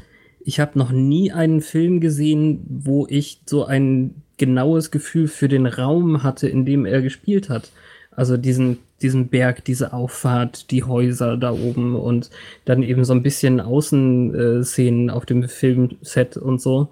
ich 0.47 0.61
habe 0.61 0.79
noch 0.79 0.93
nie 0.93 1.33
einen 1.33 1.61
Film 1.61 2.01
gesehen, 2.01 2.61
wo 2.69 3.05
ich 3.11 3.41
so 3.47 3.65
ein 3.65 4.15
genaues 4.37 4.93
Gefühl 4.93 5.27
für 5.27 5.49
den 5.49 5.67
Raum 5.67 6.23
hatte, 6.23 6.49
in 6.49 6.65
dem 6.65 6.87
er 6.87 7.03
gespielt 7.03 7.49
hat. 7.49 7.73
Also 8.13 8.37
diesen, 8.37 8.79
diesen 9.03 9.27
Berg, 9.27 9.65
diese 9.65 9.93
Auffahrt, 9.93 10.71
die 10.71 10.85
Häuser 10.85 11.37
da 11.37 11.51
oben 11.51 11.97
und 11.97 12.31
dann 12.65 12.85
eben 12.85 13.05
so 13.05 13.13
ein 13.13 13.25
bisschen 13.25 13.61
Außenszenen 13.61 15.11
auf 15.11 15.27
dem 15.27 15.49
Filmset 15.49 16.37
und 16.37 16.63
so. 16.63 16.91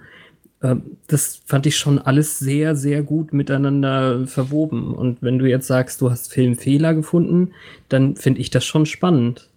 Ähm, 0.60 0.82
Das 1.06 1.40
fand 1.46 1.66
ich 1.66 1.76
schon 1.76 2.00
alles 2.00 2.40
sehr, 2.40 2.74
sehr 2.74 3.04
gut 3.04 3.32
miteinander 3.32 4.26
verwoben. 4.26 4.92
Und 4.92 5.22
wenn 5.22 5.38
du 5.38 5.46
jetzt 5.46 5.68
sagst, 5.68 6.00
du 6.00 6.10
hast 6.10 6.32
Filmfehler 6.32 6.92
gefunden, 6.92 7.52
dann 7.88 8.16
finde 8.16 8.40
ich 8.40 8.50
das 8.50 8.64
schon 8.64 8.84
spannend. 8.84 9.48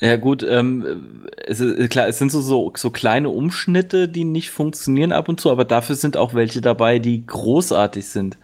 Ja 0.00 0.16
gut, 0.16 0.44
ähm, 0.48 1.24
es 1.46 1.60
ist, 1.60 1.90
klar, 1.90 2.08
es 2.08 2.18
sind 2.18 2.30
so, 2.32 2.40
so, 2.40 2.72
so 2.76 2.90
kleine 2.90 3.28
Umschnitte, 3.28 4.08
die 4.08 4.24
nicht 4.24 4.50
funktionieren 4.50 5.12
ab 5.12 5.28
und 5.28 5.40
zu, 5.40 5.50
aber 5.50 5.64
dafür 5.64 5.96
sind 5.96 6.16
auch 6.16 6.34
welche 6.34 6.60
dabei, 6.60 6.98
die 6.98 7.24
großartig 7.26 8.06
sind. 8.06 8.36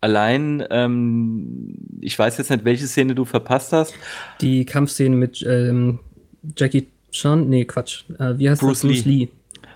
Allein, 0.00 0.64
ähm, 0.70 1.76
ich 2.00 2.18
weiß 2.18 2.38
jetzt 2.38 2.50
nicht, 2.50 2.64
welche 2.64 2.86
Szene 2.86 3.14
du 3.14 3.24
verpasst 3.24 3.72
hast. 3.72 3.94
Die 4.40 4.64
Kampfszene 4.64 5.14
mit 5.14 5.44
ähm, 5.48 6.00
Jackie 6.56 6.88
Chan, 7.10 7.48
nee, 7.48 7.64
Quatsch. 7.64 8.04
Äh, 8.18 8.38
wie 8.38 8.48
heißt 8.50 8.60
Bruce 8.62 8.80
das? 8.80 8.90
Bruce 8.90 9.04
Lee. 9.04 9.28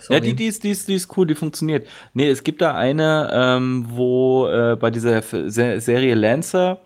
Ja, 0.08 0.20
die, 0.20 0.34
die, 0.34 0.46
ist, 0.46 0.62
die, 0.62 0.70
ist, 0.70 0.88
die 0.88 0.94
ist 0.94 1.16
cool, 1.16 1.26
die 1.26 1.34
funktioniert. 1.34 1.86
Nee, 2.14 2.28
es 2.28 2.44
gibt 2.44 2.60
da 2.60 2.74
eine, 2.76 3.30
ähm, 3.32 3.86
wo 3.88 4.46
äh, 4.46 4.76
bei 4.76 4.90
dieser 4.90 5.16
F- 5.16 5.34
Se- 5.46 5.80
Serie 5.80 6.14
Lancer, 6.14 6.80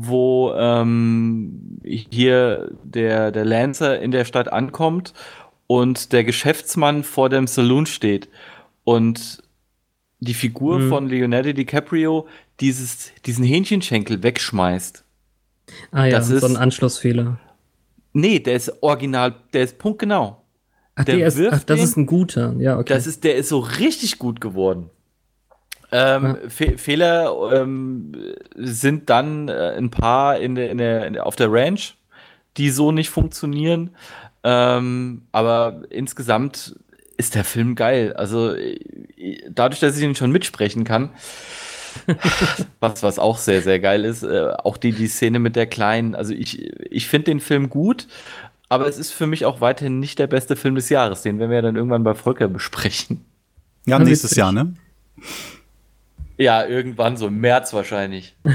wo 0.00 0.52
ähm, 0.56 1.80
hier 1.82 2.70
der, 2.84 3.32
der 3.32 3.44
Lancer 3.44 3.98
in 4.00 4.12
der 4.12 4.24
Stadt 4.24 4.52
ankommt 4.52 5.12
und 5.66 6.12
der 6.12 6.22
Geschäftsmann 6.22 7.02
vor 7.02 7.28
dem 7.28 7.48
Saloon 7.48 7.84
steht 7.86 8.28
und 8.84 9.42
die 10.20 10.34
Figur 10.34 10.78
Mhm. 10.78 10.88
von 10.88 11.08
Leonardo 11.08 11.52
DiCaprio 11.52 12.26
dieses, 12.60 13.10
diesen 13.26 13.44
Hähnchenschenkel 13.44 14.22
wegschmeißt. 14.22 15.04
Ah 15.90 16.04
ja, 16.04 16.10
Das 16.18 16.30
ist- 16.30 16.40
so 16.42 16.46
ein 16.46 16.56
Anschlussfehler. 16.56 17.38
Nee, 18.12 18.38
der 18.38 18.54
ist 18.54 18.72
original, 18.82 19.34
der 19.52 19.64
ist 19.64 19.78
punktgenau. 19.78 20.42
Ach, 20.94 21.04
Der 21.04 21.16
der 21.16 21.26
ist, 21.26 21.38
ach 21.50 21.62
das 21.64 21.76
den- 21.78 21.84
ist 21.84 21.96
ein 21.96 22.06
guter. 22.06 22.54
Ja, 22.58 22.78
okay. 22.78 22.94
Das 22.94 23.06
ist, 23.06 23.22
der 23.24 23.34
ist 23.36 23.48
so 23.48 23.58
richtig 23.58 24.18
gut 24.18 24.40
geworden. 24.40 24.90
Ähm, 25.90 26.24
Ja. 26.42 26.48
Fe 26.48 26.78
Fehler 26.78 27.52
ähm, 27.52 28.12
sind 28.54 29.08
dann 29.10 29.48
äh, 29.48 29.74
ein 29.76 29.90
paar 29.90 30.38
in 30.38 30.54
der, 30.54 30.70
in 30.70 30.78
der, 30.78 31.06
in 31.06 31.12
der, 31.14 31.26
auf 31.26 31.36
der 31.36 31.52
Ranch, 31.52 31.96
die 32.56 32.70
so 32.70 32.92
nicht 32.92 33.10
funktionieren. 33.10 33.90
Ähm, 34.44 35.22
aber 35.32 35.82
insgesamt 35.90 36.76
ist 37.16 37.34
der 37.34 37.44
Film 37.44 37.74
geil. 37.74 38.12
Also 38.14 38.54
äh, 38.54 38.78
dadurch, 39.50 39.80
dass 39.80 39.96
ich 39.96 40.04
ihn 40.04 40.14
schon 40.14 40.30
mitsprechen 40.30 40.84
kann, 40.84 41.10
was, 42.80 43.02
was 43.02 43.18
auch 43.18 43.38
sehr, 43.38 43.62
sehr 43.62 43.80
geil 43.80 44.04
ist, 44.04 44.22
äh, 44.22 44.52
auch 44.62 44.76
die, 44.76 44.92
die 44.92 45.08
Szene 45.08 45.38
mit 45.38 45.56
der 45.56 45.66
Kleinen. 45.66 46.14
Also 46.14 46.32
ich, 46.32 46.62
ich 46.90 47.08
finde 47.08 47.26
den 47.26 47.40
Film 47.40 47.70
gut, 47.70 48.06
aber 48.68 48.86
es 48.86 48.98
ist 48.98 49.12
für 49.12 49.26
mich 49.26 49.46
auch 49.46 49.60
weiterhin 49.60 49.98
nicht 49.98 50.18
der 50.18 50.26
beste 50.26 50.54
Film 50.54 50.74
des 50.74 50.88
Jahres. 50.90 51.22
Den 51.22 51.38
werden 51.38 51.50
wir 51.50 51.62
dann 51.62 51.76
irgendwann 51.76 52.04
bei 52.04 52.14
Volker 52.14 52.48
besprechen. 52.48 53.24
Ja, 53.86 53.98
nächstes. 53.98 54.36
Jahr, 54.36 54.52
ne? 54.52 54.74
Ja, 56.38 56.66
irgendwann 56.66 57.16
so 57.16 57.26
im 57.26 57.40
März 57.40 57.72
wahrscheinlich. 57.74 58.36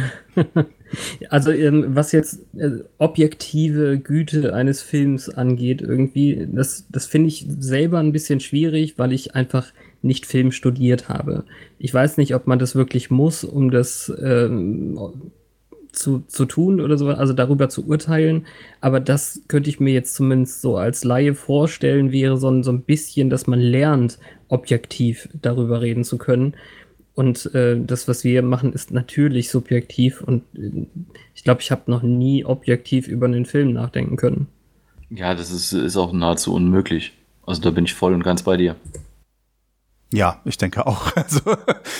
Also 1.30 1.52
ähm, 1.52 1.96
was 1.96 2.12
jetzt 2.12 2.40
äh, 2.56 2.84
objektive 3.00 3.98
Güte 3.98 4.54
eines 4.54 4.84
Films 4.84 5.28
angeht, 5.28 5.82
irgendwie, 5.82 6.48
das, 6.52 6.86
das 6.92 7.08
finde 7.08 7.30
ich 7.30 7.48
selber 7.48 7.98
ein 7.98 8.12
bisschen 8.12 8.40
schwierig, 8.40 9.00
weil 9.00 9.12
ich 9.12 9.36
einfach 9.36 9.74
nicht 10.04 10.26
Film 10.26 10.52
studiert 10.52 11.10
habe. 11.10 11.46
Ich 11.80 11.94
weiß 11.94 12.18
nicht, 12.18 12.36
ob 12.36 12.46
man 12.46 12.60
das 12.60 12.76
wirklich 12.76 13.10
muss, 13.10 13.44
um 13.44 13.72
das 13.72 14.14
ähm, 14.22 15.00
zu, 15.92 16.24
zu 16.28 16.46
tun 16.46 16.82
oder 16.82 16.98
so, 16.98 17.08
also 17.08 17.34
darüber 17.34 17.70
zu 17.70 17.88
urteilen. 17.88 18.46
Aber 18.82 19.00
das 19.00 19.42
könnte 19.48 19.70
ich 19.70 19.80
mir 19.80 19.94
jetzt 19.94 20.14
zumindest 20.14 20.62
so 20.62 20.78
als 20.78 21.04
Laie 21.04 21.34
vorstellen, 21.34 22.12
wäre 22.12 22.38
so 22.38 22.62
so 22.62 22.72
ein 22.72 22.84
bisschen, 22.84 23.30
dass 23.30 23.48
man 23.48 23.60
lernt, 23.60 24.20
objektiv 24.50 25.30
darüber 25.42 25.82
reden 25.82 26.04
zu 26.04 26.18
können. 26.18 26.56
Und 27.16 27.54
äh, 27.54 27.80
das, 27.80 28.08
was 28.08 28.24
wir 28.24 28.42
machen, 28.42 28.74
ist 28.74 28.92
natürlich 28.92 29.50
subjektiv. 29.50 30.22
Und 30.22 30.44
äh, 30.56 30.88
ich 31.36 31.44
glaube, 31.44 31.62
ich 31.62 31.72
habe 31.72 31.90
noch 31.92 32.02
nie 32.02 32.46
objektiv 32.46 33.08
über 33.08 33.28
einen 33.28 33.46
Film 33.46 33.74
nachdenken 33.74 34.16
können. 34.16 34.48
Ja, 35.10 35.36
das 35.36 35.52
ist, 35.52 35.74
ist 35.74 35.96
auch 35.96 36.12
nahezu 36.12 36.54
unmöglich. 36.54 37.14
Also 37.46 37.62
da 37.62 37.72
bin 37.72 37.86
ich 37.86 37.94
voll 37.94 38.14
und 38.14 38.24
ganz 38.24 38.42
bei 38.42 38.58
dir. 38.58 38.76
Ja, 40.12 40.42
ich 40.46 40.58
denke 40.58 40.86
auch. 40.86 41.12
Also 41.16 41.42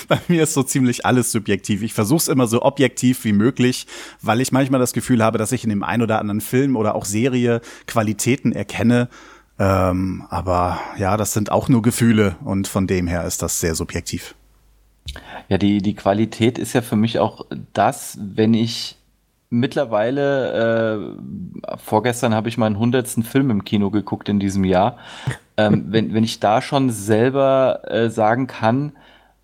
bei 0.08 0.20
mir 0.28 0.44
ist 0.44 0.54
so 0.54 0.62
ziemlich 0.62 1.04
alles 1.04 1.32
subjektiv. 1.32 1.82
Ich 1.82 1.94
versuche 1.94 2.18
es 2.18 2.28
immer 2.28 2.46
so 2.46 2.62
objektiv 2.62 3.24
wie 3.24 3.32
möglich, 3.32 3.86
weil 4.22 4.40
ich 4.40 4.52
manchmal 4.52 4.80
das 4.80 4.92
Gefühl 4.92 5.22
habe, 5.22 5.38
dass 5.38 5.52
ich 5.52 5.64
in 5.64 5.70
dem 5.70 5.82
einen 5.82 6.02
oder 6.02 6.20
anderen 6.20 6.40
Film 6.40 6.76
oder 6.76 6.94
auch 6.94 7.04
Serie 7.04 7.60
Qualitäten 7.86 8.52
erkenne. 8.52 9.08
Ähm, 9.58 10.24
aber 10.30 10.80
ja, 10.96 11.16
das 11.16 11.32
sind 11.32 11.50
auch 11.50 11.68
nur 11.68 11.82
Gefühle 11.82 12.36
und 12.44 12.68
von 12.68 12.86
dem 12.86 13.06
her 13.06 13.24
ist 13.24 13.42
das 13.42 13.60
sehr 13.60 13.74
subjektiv. 13.74 14.34
Ja, 15.48 15.58
die, 15.58 15.78
die 15.78 15.94
Qualität 15.94 16.58
ist 16.58 16.72
ja 16.72 16.82
für 16.82 16.96
mich 16.96 17.18
auch 17.18 17.46
das, 17.72 18.18
wenn 18.20 18.54
ich 18.54 18.96
mittlerweile, 19.50 21.16
äh, 21.70 21.76
vorgestern 21.76 22.34
habe 22.34 22.48
ich 22.48 22.58
meinen 22.58 22.78
hundertsten 22.78 23.22
Film 23.22 23.50
im 23.50 23.64
Kino 23.64 23.90
geguckt 23.90 24.28
in 24.28 24.40
diesem 24.40 24.64
Jahr, 24.64 24.98
ähm, 25.56 25.86
wenn, 25.88 26.14
wenn 26.14 26.24
ich 26.24 26.40
da 26.40 26.60
schon 26.62 26.90
selber 26.90 27.82
äh, 27.84 28.10
sagen 28.10 28.46
kann, 28.46 28.92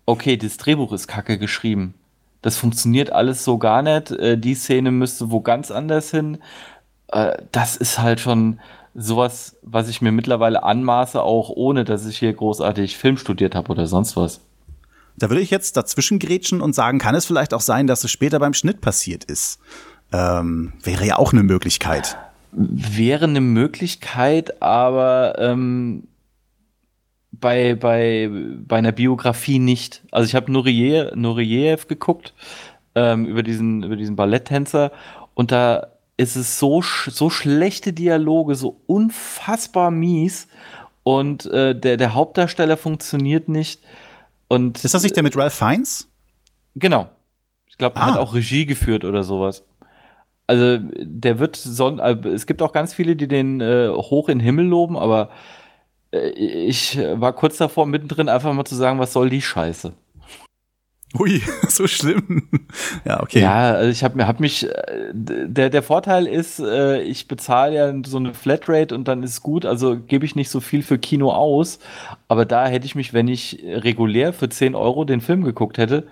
okay, 0.05 0.37
das 0.37 0.57
Drehbuch 0.57 0.91
ist 0.91 1.07
kacke 1.07 1.37
geschrieben. 1.37 1.93
Das 2.41 2.57
funktioniert 2.57 3.11
alles 3.11 3.43
so 3.43 3.57
gar 3.57 3.81
nicht. 3.81 4.11
Äh, 4.11 4.37
die 4.37 4.55
Szene 4.55 4.91
müsste 4.91 5.31
wo 5.31 5.41
ganz 5.41 5.71
anders 5.71 6.11
hin. 6.11 6.39
Äh, 7.07 7.37
das 7.51 7.77
ist 7.77 7.99
halt 7.99 8.19
schon 8.19 8.59
sowas, 8.93 9.57
was 9.61 9.87
ich 9.87 10.01
mir 10.01 10.11
mittlerweile 10.11 10.63
anmaße, 10.63 11.21
auch 11.21 11.49
ohne 11.49 11.85
dass 11.85 12.05
ich 12.05 12.17
hier 12.17 12.33
großartig 12.33 12.97
Film 12.97 13.17
studiert 13.17 13.55
habe 13.55 13.71
oder 13.71 13.87
sonst 13.87 14.17
was. 14.17 14.41
Da 15.17 15.29
würde 15.29 15.41
ich 15.41 15.49
jetzt 15.49 15.77
dazwischen 15.77 16.19
grätschen 16.19 16.61
und 16.61 16.73
sagen, 16.73 16.99
kann 16.99 17.15
es 17.15 17.25
vielleicht 17.25 17.53
auch 17.53 17.61
sein, 17.61 17.87
dass 17.87 18.03
es 18.03 18.11
später 18.11 18.39
beim 18.39 18.53
Schnitt 18.53 18.81
passiert 18.81 19.23
ist? 19.25 19.59
Ähm, 20.11 20.73
wäre 20.83 21.05
ja 21.05 21.17
auch 21.17 21.33
eine 21.33 21.43
Möglichkeit. 21.43 22.17
Wäre 22.51 23.25
eine 23.25 23.41
Möglichkeit, 23.41 24.61
aber 24.61 25.35
ähm, 25.39 26.07
bei, 27.31 27.75
bei, 27.75 28.29
bei 28.67 28.77
einer 28.77 28.91
Biografie 28.91 29.59
nicht. 29.59 30.03
Also 30.11 30.27
ich 30.27 30.35
habe 30.35 30.51
Nureyev, 30.51 31.15
Nureyev 31.15 31.87
geguckt 31.87 32.33
ähm, 32.95 33.25
über, 33.25 33.43
diesen, 33.43 33.83
über 33.83 33.95
diesen 33.95 34.15
Balletttänzer 34.15 34.91
und 35.33 35.51
da 35.51 35.87
ist 36.17 36.35
es 36.35 36.59
so, 36.59 36.81
so 36.81 37.29
schlechte 37.29 37.93
Dialoge, 37.93 38.55
so 38.55 38.81
unfassbar 38.85 39.91
mies 39.91 40.47
und 41.03 41.45
äh, 41.47 41.73
der, 41.73 41.97
der 41.97 42.13
Hauptdarsteller 42.13 42.77
funktioniert 42.77 43.49
nicht. 43.49 43.81
Und 44.51 44.83
Ist 44.83 44.93
das 44.93 45.03
nicht 45.03 45.15
der 45.15 45.23
mit 45.23 45.37
Ralph 45.37 45.53
Fiennes? 45.53 46.09
Genau. 46.75 47.09
Ich 47.67 47.77
glaube, 47.77 47.95
er 47.95 48.05
hat 48.07 48.17
Ah. 48.17 48.19
auch 48.19 48.33
Regie 48.33 48.65
geführt 48.65 49.05
oder 49.05 49.23
sowas. 49.23 49.63
Also 50.45 50.77
der 50.81 51.39
wird 51.39 51.55
son 51.55 51.99
äh, 51.99 52.17
es 52.27 52.45
gibt 52.45 52.61
auch 52.61 52.73
ganz 52.73 52.93
viele, 52.93 53.15
die 53.15 53.29
den 53.29 53.61
äh, 53.61 53.87
hoch 53.89 54.27
in 54.27 54.39
den 54.39 54.43
Himmel 54.45 54.65
loben, 54.65 54.97
aber 54.97 55.29
äh, 56.11 56.29
ich 56.31 56.97
war 56.97 57.31
kurz 57.31 57.55
davor, 57.57 57.85
mittendrin 57.85 58.27
einfach 58.27 58.51
mal 58.53 58.65
zu 58.65 58.75
sagen, 58.75 58.99
was 58.99 59.13
soll 59.13 59.29
die 59.29 59.41
Scheiße? 59.41 59.93
Ui, 61.19 61.41
so 61.67 61.87
schlimm. 61.87 62.47
ja, 63.05 63.21
okay. 63.21 63.41
Ja, 63.41 63.71
also 63.71 63.89
ich 63.89 64.03
habe 64.03 64.25
hab 64.25 64.39
mich, 64.39 64.67
äh, 64.67 65.11
der, 65.13 65.69
der 65.69 65.83
Vorteil 65.83 66.25
ist, 66.25 66.59
äh, 66.59 67.01
ich 67.01 67.27
bezahle 67.27 67.75
ja 67.75 67.93
so 68.05 68.17
eine 68.17 68.33
Flatrate 68.33 68.95
und 68.95 69.07
dann 69.07 69.23
ist 69.23 69.41
gut, 69.41 69.65
also 69.65 69.97
gebe 69.97 70.25
ich 70.25 70.35
nicht 70.35 70.49
so 70.49 70.59
viel 70.59 70.83
für 70.83 70.97
Kino 70.97 71.31
aus, 71.31 71.79
aber 72.27 72.45
da 72.45 72.67
hätte 72.67 72.85
ich 72.85 72.95
mich, 72.95 73.13
wenn 73.13 73.27
ich 73.27 73.61
regulär 73.63 74.33
für 74.33 74.49
10 74.49 74.75
Euro 74.75 75.03
den 75.03 75.21
Film 75.21 75.43
geguckt 75.43 75.77
hätte, 75.77 76.07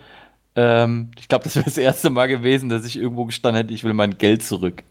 ähm, 0.55 1.11
ich 1.17 1.27
glaube, 1.27 1.45
das 1.45 1.55
wäre 1.55 1.65
das 1.65 1.77
erste 1.77 2.09
Mal 2.09 2.27
gewesen, 2.27 2.69
dass 2.69 2.85
ich 2.85 2.97
irgendwo 2.97 3.25
gestanden 3.25 3.61
hätte, 3.61 3.73
ich 3.73 3.83
will 3.83 3.93
mein 3.93 4.17
Geld 4.17 4.43
zurück. 4.43 4.83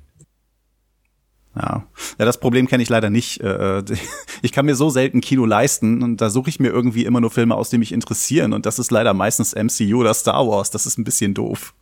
Ja. 1.61 1.85
ja, 2.19 2.25
das 2.25 2.39
Problem 2.39 2.69
kenne 2.69 2.83
ich 2.83 2.89
leider 2.89 3.11
nicht. 3.11 3.41
Äh, 3.41 3.83
Ich 4.43 4.53
kann 4.53 4.67
mir 4.67 4.77
so 4.77 4.89
selten 4.89 5.21
Kino 5.21 5.45
leisten 5.45 6.01
und 6.05 6.21
da 6.21 6.31
suche 6.31 6.49
ich 6.49 6.61
mir 6.61 6.69
irgendwie 6.69 7.05
immer 7.05 7.21
nur 7.21 7.31
Filme 7.31 7.57
aus, 7.57 7.71
die 7.71 7.79
mich 7.79 7.91
interessieren 7.91 8.53
und 8.53 8.67
das 8.67 8.79
ist 8.79 8.93
leider 8.93 9.13
meistens 9.13 9.53
MCU 9.53 9.99
oder 9.99 10.15
Star 10.15 10.47
Wars. 10.47 10.71
Das 10.71 10.87
ist 10.87 10.97
ein 10.97 11.03
bisschen 11.05 11.35
doof. 11.35 11.75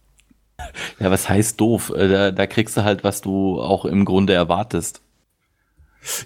Ja, 0.99 1.11
was 1.11 1.29
heißt 1.29 1.61
doof? 1.61 1.93
Äh, 1.95 2.09
Da, 2.09 2.31
da 2.31 2.47
kriegst 2.47 2.77
du 2.79 2.85
halt, 2.85 3.05
was 3.05 3.21
du 3.21 3.61
auch 3.61 3.85
im 3.85 4.07
Grunde 4.07 4.33
erwartest. 4.33 5.03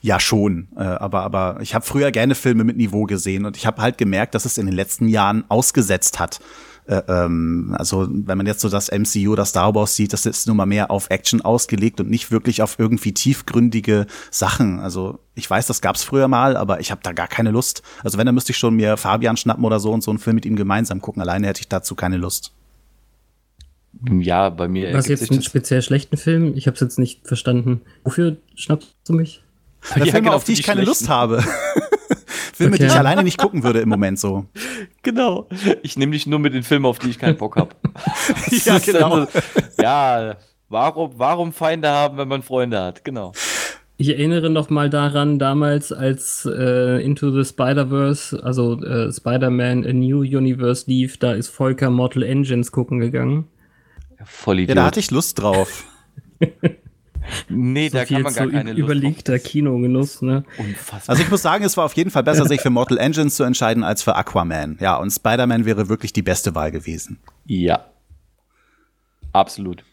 Ja, 0.03 0.21
schon. 0.21 0.69
Äh, 0.77 0.83
aber, 0.83 1.23
aber 1.23 1.59
ich 1.63 1.75
habe 1.75 1.85
früher 1.85 2.13
gerne 2.13 2.35
Filme 2.35 2.65
mit 2.65 2.77
Niveau 2.77 3.05
gesehen 3.05 3.45
und 3.47 3.57
ich 3.57 3.67
habe 3.67 3.83
halt 3.83 3.99
gemerkt, 3.99 4.35
dass 4.35 4.45
es 4.45 4.59
in 4.59 4.67
den 4.67 4.75
letzten 4.75 5.09
Jahren 5.09 5.45
ausgesetzt 5.49 6.21
hat. 6.21 6.39
Äh, 6.91 7.03
ähm, 7.07 7.73
also 7.79 8.09
wenn 8.11 8.37
man 8.37 8.47
jetzt 8.47 8.61
so 8.63 8.69
das 8.69 8.91
MCU 8.91 9.31
oder 9.33 9.45
Star 9.45 9.73
Wars 9.77 9.95
sieht, 9.95 10.13
das 10.13 10.27
ist 10.27 10.49
nun 10.49 10.57
mal 10.57 10.67
mehr 10.67 10.91
auf 10.91 11.09
Action 11.11 11.41
ausgelegt 11.41 12.01
und 12.01 12.11
nicht 12.11 12.33
wirklich 12.33 12.63
auf 12.63 12.81
irgendwie 12.81 13.15
tiefgründige 13.15 14.07
Sachen. 14.33 14.81
Also 14.81 15.21
ich 15.37 15.49
weiß, 15.49 15.69
das 15.69 15.81
gab's 15.83 16.03
früher 16.03 16.27
mal, 16.27 16.57
aber 16.57 16.81
ich 16.81 16.91
habe 16.91 17.01
da 17.05 17.13
gar 17.13 17.29
keine 17.29 17.53
Lust. 17.53 17.83
Also 18.03 18.19
wenn, 18.19 18.27
dann 18.27 18.35
müsste 18.35 18.51
ich 18.51 18.59
schon 18.59 18.75
mir 18.75 18.97
Fabian 18.97 19.37
schnappen 19.37 19.65
oder 19.65 19.79
so 19.79 19.93
und 19.93 20.03
so 20.03 20.11
einen 20.11 20.19
Film 20.19 20.35
mit 20.35 20.45
ihm 20.47 20.57
gemeinsam 20.57 21.01
gucken. 21.01 21.23
Alleine 21.23 21.47
hätte 21.47 21.61
ich 21.61 21.69
dazu 21.69 21.95
keine 21.95 22.17
Lust. 22.17 22.51
Ja, 24.11 24.51
bei 24.51 24.67
mir 24.67 24.93
Was 24.93 25.07
jetzt 25.07 25.31
einen 25.31 25.39
das- 25.41 25.47
speziell 25.47 25.83
schlechten 25.83 26.17
Film? 26.17 26.57
Ich 26.57 26.67
habe 26.67 26.75
es 26.75 26.81
jetzt 26.81 26.99
nicht 26.99 27.25
verstanden. 27.27 27.83
Wofür 28.03 28.37
schnappst 28.57 28.89
du 29.07 29.13
mich? 29.13 29.43
Ja, 29.95 29.99
Ja, 29.99 30.05
Filme, 30.07 30.23
genau, 30.23 30.35
auf 30.35 30.45
die 30.45 30.55
für 30.55 30.61
ich 30.61 30.67
keine 30.67 30.83
Lust 30.83 31.07
schlechten. 31.07 31.15
habe. 31.15 31.45
Filme, 32.61 32.77
die 32.77 32.85
Okay. 32.85 32.93
ich 32.93 32.99
alleine 32.99 33.23
nicht 33.23 33.39
gucken 33.39 33.63
würde 33.63 33.81
im 33.81 33.89
Moment 33.89 34.19
so. 34.19 34.47
Genau. 35.03 35.49
Ich 35.83 35.97
nehme 35.97 36.13
dich 36.13 36.27
nur 36.27 36.39
mit 36.39 36.53
den 36.53 36.63
Filmen, 36.63 36.85
auf 36.85 36.99
die 36.99 37.09
ich 37.09 37.19
keinen 37.19 37.37
Bock 37.39 37.57
habe. 37.57 37.71
Ja, 38.65 38.79
genau. 38.79 39.27
ja, 39.81 40.37
warum, 40.69 41.13
warum 41.17 41.53
Feinde 41.55 41.89
haben, 41.89 42.19
wenn 42.19 42.29
man 42.29 42.43
Freunde 42.43 42.81
hat? 42.83 43.03
Genau. 43.05 43.33
Ich 43.97 44.09
erinnere 44.11 44.51
noch 44.51 44.69
mal 44.71 44.89
daran, 44.91 45.39
damals 45.39 45.91
als 45.93 46.47
äh, 46.51 47.03
Into 47.05 47.31
the 47.31 47.45
Spider-Verse, 47.49 48.43
also 48.43 48.83
äh, 48.83 49.11
Spider-Man 49.13 49.87
A 49.87 49.93
New 49.93 50.21
Universe 50.21 50.85
lief, 50.87 51.19
da 51.19 51.33
ist 51.33 51.49
Volker 51.49 51.91
Mortal 51.91 52.23
Engines 52.23 52.73
gucken 52.73 52.99
gegangen. 53.01 53.47
Vollidiot. 54.25 54.71
Ja, 54.71 54.75
da 54.83 54.87
hatte 54.87 55.01
ich 55.01 55.11
Lust 55.11 55.39
drauf. 55.41 55.85
nee, 57.49 57.89
so 57.89 57.99
da 57.99 58.05
viel 58.05 58.17
kann 58.17 58.23
man 58.25 58.35
gar 58.35 58.47
zu 58.47 58.53
keine 58.53 58.73
überlegter. 58.73 59.39
Kinogenuss, 59.39 60.23
ne? 60.23 60.45
Unfassbar. 60.59 61.11
Also 61.15 61.23
ich 61.23 61.31
muss 61.31 61.43
sagen, 61.43 61.65
es 61.65 61.77
war 61.77 61.85
auf 61.85 61.95
jeden 61.95 62.11
Fall 62.11 62.23
besser, 62.23 62.47
sich 62.47 62.61
für 62.61 62.71
Mortal 62.71 62.99
Engines 62.99 63.37
zu 63.37 63.45
entscheiden 63.45 63.83
als 63.85 64.03
für 64.03 64.17
Aquaman. 64.17 64.79
Ja, 64.81 64.97
und 64.97 65.11
Spider-Man 65.11 65.65
wäre 65.65 65.89
wirklich 65.89 66.13
die 66.13 66.23
beste 66.23 66.55
Wahl 66.55 66.71
gewesen. 66.71 67.19
Ja. 67.47 67.85
Absolut. 69.33 69.85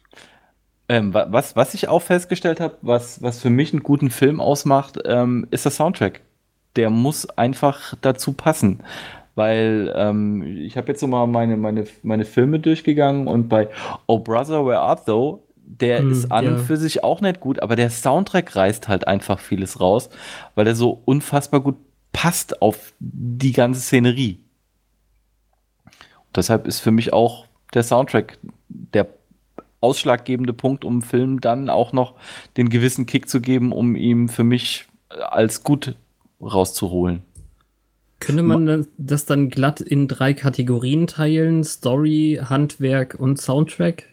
Ähm, 0.89 1.13
wa- 1.13 1.27
was, 1.29 1.55
was 1.55 1.73
ich 1.73 1.87
auch 1.89 2.01
festgestellt 2.01 2.59
habe, 2.59 2.77
was, 2.81 3.21
was 3.21 3.41
für 3.41 3.49
mich 3.49 3.73
einen 3.73 3.83
guten 3.83 4.09
Film 4.09 4.39
ausmacht, 4.39 4.97
ähm, 5.05 5.47
ist 5.51 5.65
der 5.65 5.71
Soundtrack. 5.71 6.21
Der 6.75 6.89
muss 6.89 7.29
einfach 7.29 7.93
dazu 8.01 8.33
passen. 8.33 8.79
Weil 9.35 9.93
ähm, 9.95 10.41
ich 10.65 10.77
habe 10.77 10.87
jetzt 10.87 10.99
so 10.99 11.07
mal 11.07 11.27
meine, 11.27 11.57
meine, 11.57 11.85
meine 12.01 12.25
Filme 12.25 12.59
durchgegangen 12.59 13.27
und 13.27 13.49
bei 13.49 13.69
Oh 14.07 14.17
Brother, 14.19 14.65
Where 14.65 14.79
Art 14.79 15.07
Thou, 15.07 15.43
der 15.67 15.99
Hm, 15.99 16.11
ist 16.11 16.31
an 16.31 16.45
ja. 16.45 16.51
und 16.51 16.59
für 16.59 16.77
sich 16.77 17.03
auch 17.03 17.21
nicht 17.21 17.39
gut, 17.39 17.59
aber 17.61 17.75
der 17.75 17.89
Soundtrack 17.89 18.55
reißt 18.55 18.87
halt 18.87 19.07
einfach 19.07 19.39
vieles 19.39 19.79
raus, 19.79 20.09
weil 20.55 20.65
der 20.65 20.75
so 20.75 21.01
unfassbar 21.05 21.61
gut 21.61 21.75
passt 22.13 22.61
auf 22.61 22.93
die 22.99 23.51
ganze 23.51 23.81
Szenerie. 23.81 24.39
Deshalb 26.35 26.67
ist 26.67 26.79
für 26.79 26.91
mich 26.91 27.13
auch 27.13 27.47
der 27.73 27.83
Soundtrack 27.83 28.39
der 28.69 29.07
ausschlaggebende 29.81 30.53
Punkt, 30.53 30.85
um 30.85 31.01
Film 31.01 31.41
dann 31.41 31.69
auch 31.69 31.93
noch 31.93 32.15
den 32.55 32.69
gewissen 32.69 33.05
Kick 33.05 33.29
zu 33.29 33.41
geben, 33.41 33.71
um 33.71 33.95
ihm 33.95 34.29
für 34.29 34.43
mich 34.43 34.87
als 35.09 35.63
gut 35.63 35.95
rauszuholen. 36.41 37.23
Könnte 38.19 38.41
man 38.41 38.87
das 38.97 39.25
dann 39.25 39.49
glatt 39.49 39.79
in 39.79 40.07
drei 40.07 40.33
Kategorien 40.33 41.05
teilen? 41.05 41.63
Story, 41.63 42.39
Handwerk 42.43 43.15
und 43.19 43.39
Soundtrack? 43.39 44.05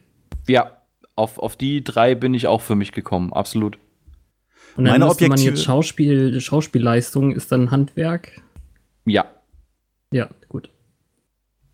Ja, 0.47 0.73
auf, 1.16 1.38
auf 1.38 1.56
die 1.56 1.83
drei 1.85 2.14
bin 2.14 2.35
ich 2.35 2.47
auch 2.47 2.61
für 2.61 2.75
mich 2.75 2.92
gekommen, 2.92 3.33
absolut. 3.33 3.78
Und 4.76 4.85
dann 4.85 4.94
Meine 4.94 5.04
müsste 5.06 5.25
man 5.25 5.33
objektive- 5.38 5.54
jetzt 5.56 5.64
Schauspiel, 5.64 6.40
Schauspielleistung 6.40 7.33
ist 7.33 7.52
dann 7.52 7.71
Handwerk? 7.71 8.40
Ja, 9.04 9.26
Ja, 10.11 10.28
gut. 10.49 10.71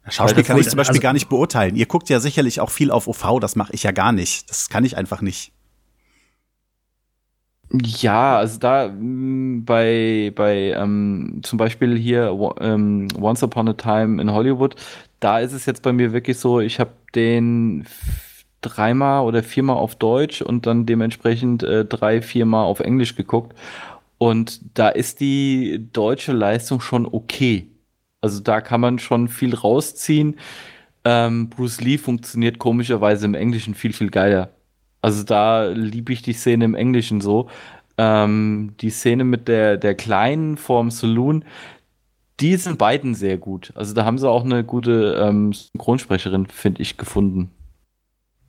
Schauspiel 0.08 0.42
kann 0.44 0.58
ich 0.58 0.68
zum 0.68 0.76
Beispiel 0.76 0.92
also- 0.96 1.02
gar 1.02 1.12
nicht 1.12 1.28
beurteilen. 1.28 1.76
Ihr 1.76 1.86
guckt 1.86 2.08
ja 2.08 2.20
sicherlich 2.20 2.60
auch 2.60 2.70
viel 2.70 2.90
auf 2.90 3.06
OV, 3.06 3.38
das 3.40 3.54
mache 3.56 3.72
ich 3.74 3.82
ja 3.84 3.92
gar 3.92 4.12
nicht. 4.12 4.48
Das 4.50 4.68
kann 4.68 4.84
ich 4.84 4.96
einfach 4.96 5.20
nicht. 5.22 5.52
Ja, 7.72 8.38
also 8.38 8.58
da 8.58 8.88
mh, 8.88 9.62
bei, 9.64 10.32
bei 10.34 10.72
ähm, 10.72 11.40
zum 11.44 11.56
Beispiel 11.56 11.96
hier 11.96 12.36
ähm, 12.60 13.06
Once 13.20 13.42
Upon 13.44 13.68
a 13.68 13.74
Time 13.74 14.20
in 14.20 14.32
Hollywood, 14.32 14.74
da 15.20 15.38
ist 15.38 15.52
es 15.52 15.66
jetzt 15.66 15.82
bei 15.82 15.92
mir 15.92 16.12
wirklich 16.12 16.38
so, 16.38 16.58
ich 16.60 16.80
habe 16.80 16.90
den 17.14 17.86
dreimal 18.60 19.24
oder 19.24 19.42
viermal 19.42 19.76
auf 19.76 19.94
Deutsch 19.96 20.42
und 20.42 20.66
dann 20.66 20.86
dementsprechend 20.86 21.62
äh, 21.62 21.84
drei, 21.84 22.22
viermal 22.22 22.64
auf 22.64 22.80
Englisch 22.80 23.16
geguckt. 23.16 23.56
Und 24.18 24.60
da 24.74 24.90
ist 24.90 25.20
die 25.20 25.88
deutsche 25.92 26.32
Leistung 26.32 26.80
schon 26.80 27.06
okay. 27.06 27.68
Also 28.20 28.40
da 28.40 28.60
kann 28.60 28.80
man 28.80 28.98
schon 28.98 29.28
viel 29.28 29.54
rausziehen. 29.54 30.36
Ähm, 31.04 31.48
Bruce 31.48 31.80
Lee 31.80 31.98
funktioniert 31.98 32.58
komischerweise 32.58 33.24
im 33.24 33.34
Englischen 33.34 33.74
viel, 33.74 33.92
viel 33.92 34.10
geiler. 34.10 34.50
Also 35.02 35.22
da 35.24 35.68
liebe 35.68 36.12
ich 36.12 36.22
die 36.22 36.34
Szene 36.34 36.66
im 36.66 36.74
Englischen 36.74 37.20
so. 37.20 37.48
Ähm, 37.96 38.74
die 38.80 38.90
Szene 38.90 39.24
mit 39.24 39.48
der, 39.48 39.76
der 39.78 39.94
Kleinen 39.94 40.56
vorm 40.58 40.90
Saloon, 40.90 41.44
die 42.40 42.56
sind 42.56 42.78
beiden 42.78 43.14
sehr 43.14 43.38
gut. 43.38 43.72
Also 43.74 43.94
da 43.94 44.04
haben 44.04 44.18
sie 44.18 44.28
auch 44.28 44.44
eine 44.44 44.64
gute 44.64 45.18
ähm, 45.22 45.52
Synchronsprecherin, 45.52 46.46
finde 46.46 46.82
ich, 46.82 46.96
gefunden. 46.96 47.50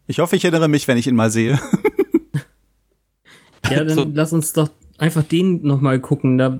Ich 0.07 0.19
hoffe, 0.19 0.35
ich 0.35 0.43
erinnere 0.43 0.67
mich, 0.67 0.87
wenn 0.87 0.97
ich 0.97 1.07
ihn 1.07 1.15
mal 1.15 1.29
sehe. 1.31 1.59
Ja, 3.69 3.83
dann 3.83 3.89
So. 3.95 4.11
lass 4.13 4.33
uns 4.33 4.53
doch 4.53 4.69
einfach 4.97 5.23
den 5.23 5.61
nochmal 5.63 5.99
gucken. 5.99 6.37
Da, 6.37 6.59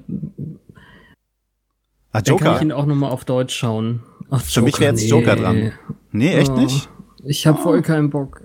Ah, 2.13 2.21
dann 2.21 2.37
kann 2.37 2.47
Joker. 2.47 2.55
ich 2.57 2.61
ihn 2.63 2.71
auch 2.73 2.85
nochmal 2.85 3.11
auf 3.11 3.23
Deutsch 3.25 3.55
schauen. 3.55 4.01
Ach, 4.29 4.41
Für 4.41 4.61
mich 4.61 4.79
wäre 4.79 4.91
jetzt 4.93 5.09
Joker 5.09 5.35
dran. 5.35 5.71
Nee, 6.11 6.33
echt 6.33 6.51
Oh, 6.51 6.57
nicht? 6.57 6.89
Ich 7.23 7.47
habe 7.47 7.61
voll 7.61 7.81
keinen 7.81 8.09
Bock. 8.09 8.41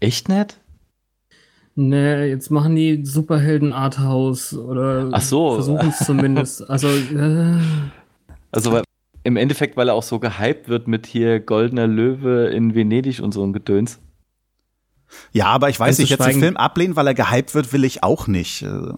Echt 0.00 0.28
nett? 0.28 0.58
Nee, 1.74 2.26
jetzt 2.28 2.50
machen 2.50 2.74
die 2.76 3.04
Superhelden 3.04 3.72
Arthouse 3.72 4.54
oder 4.54 5.08
Ach 5.12 5.20
so. 5.22 5.54
versuchen 5.54 5.88
es 5.88 5.98
zumindest. 5.98 6.68
Also, 6.70 6.88
äh, 6.88 7.58
Also 8.50 8.72
weil, 8.72 8.82
im 9.26 9.36
Endeffekt, 9.36 9.76
weil 9.76 9.88
er 9.88 9.94
auch 9.94 10.02
so 10.02 10.18
gehypt 10.18 10.68
wird 10.68 10.86
mit 10.88 11.06
hier 11.06 11.40
Goldener 11.40 11.86
Löwe 11.86 12.46
in 12.46 12.74
Venedig 12.74 13.20
und 13.20 13.32
so 13.32 13.44
ein 13.44 13.52
Gedöns. 13.52 13.98
Ja, 15.32 15.46
aber 15.46 15.68
ich 15.68 15.78
weiß 15.78 15.98
nicht, 15.98 16.10
jetzt 16.10 16.24
den 16.24 16.40
Film 16.40 16.56
ablehnen, 16.56 16.96
weil 16.96 17.06
er 17.06 17.14
gehypt 17.14 17.54
wird, 17.54 17.72
will 17.72 17.84
ich 17.84 18.02
auch 18.02 18.26
nicht. 18.26 18.62
Äh, 18.62 18.92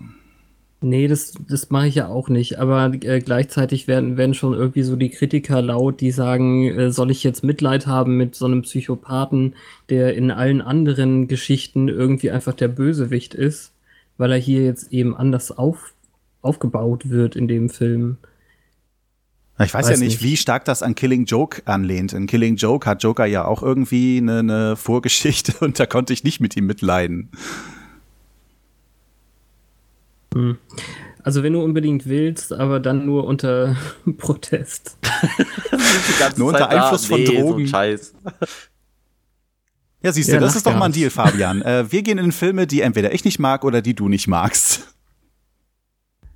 nee, 0.80 1.08
das, 1.08 1.34
das 1.48 1.70
mache 1.70 1.88
ich 1.88 1.94
ja 1.94 2.08
auch 2.08 2.28
nicht. 2.28 2.58
Aber 2.58 2.92
äh, 2.92 3.20
gleichzeitig 3.20 3.88
werden, 3.88 4.16
werden 4.16 4.34
schon 4.34 4.54
irgendwie 4.54 4.82
so 4.82 4.96
die 4.96 5.10
Kritiker 5.10 5.62
laut, 5.62 6.00
die 6.00 6.10
sagen, 6.10 6.66
äh, 6.66 6.90
soll 6.90 7.10
ich 7.10 7.24
jetzt 7.24 7.42
Mitleid 7.42 7.86
haben 7.86 8.16
mit 8.16 8.34
so 8.34 8.44
einem 8.44 8.62
Psychopathen, 8.62 9.54
der 9.88 10.14
in 10.14 10.30
allen 10.30 10.60
anderen 10.60 11.28
Geschichten 11.28 11.88
irgendwie 11.88 12.30
einfach 12.30 12.54
der 12.54 12.68
Bösewicht 12.68 13.34
ist, 13.34 13.72
weil 14.18 14.32
er 14.32 14.38
hier 14.38 14.64
jetzt 14.64 14.92
eben 14.92 15.16
anders 15.16 15.56
auf, 15.56 15.94
aufgebaut 16.42 17.08
wird 17.10 17.34
in 17.34 17.48
dem 17.48 17.70
Film. 17.70 18.18
Ich 19.60 19.74
weiß, 19.74 19.86
Weiß 19.86 19.90
ja 19.90 19.96
nicht, 19.96 20.20
nicht. 20.20 20.22
wie 20.22 20.36
stark 20.36 20.64
das 20.64 20.82
an 20.82 20.94
Killing 20.94 21.24
Joke 21.24 21.62
anlehnt. 21.64 22.12
In 22.12 22.26
Killing 22.28 22.56
Joke 22.56 22.88
hat 22.88 23.02
Joker 23.02 23.26
ja 23.26 23.44
auch 23.44 23.62
irgendwie 23.62 24.18
eine, 24.18 24.38
eine 24.38 24.76
Vorgeschichte 24.76 25.52
und 25.64 25.80
da 25.80 25.86
konnte 25.86 26.12
ich 26.12 26.22
nicht 26.22 26.40
mit 26.40 26.56
ihm 26.56 26.66
mitleiden. 26.66 27.30
Also 31.22 31.42
wenn 31.42 31.52
du 31.54 31.62
unbedingt 31.62 32.06
willst, 32.06 32.52
aber 32.52 32.78
dann 32.80 33.04
nur 33.06 33.24
unter 33.24 33.76
Protest. 34.18 34.96
Nur 36.36 36.48
unter 36.48 36.68
Einfluss 36.68 37.06
von 37.06 37.24
Drogen. 37.24 37.66
Scheiß. 37.66 38.14
Ja, 40.02 40.12
siehst 40.12 40.28
du, 40.28 40.34
Ja, 40.34 40.40
das 40.40 40.54
ist 40.54 40.66
doch 40.66 40.76
mal 40.76 40.84
ein 40.86 40.92
Deal. 40.92 41.10
Fabian. 41.10 41.62
Äh, 41.62 41.90
wir 41.90 42.02
gehen 42.02 42.18
in 42.18 42.30
Filme, 42.30 42.68
die 42.68 42.82
entweder 42.82 43.12
ich 43.12 43.24
nicht 43.24 43.40
mag 43.40 43.64
oder 43.64 43.82
die 43.82 43.94
du 43.94 44.08
nicht 44.08 44.28
magst. 44.28 44.94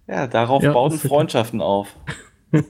Ja, 0.09 0.27
darauf 0.27 0.63
Ja, 0.65 0.73
bauen. 0.73 0.99
Freundschaften 0.99 1.61
auf. 1.61 1.89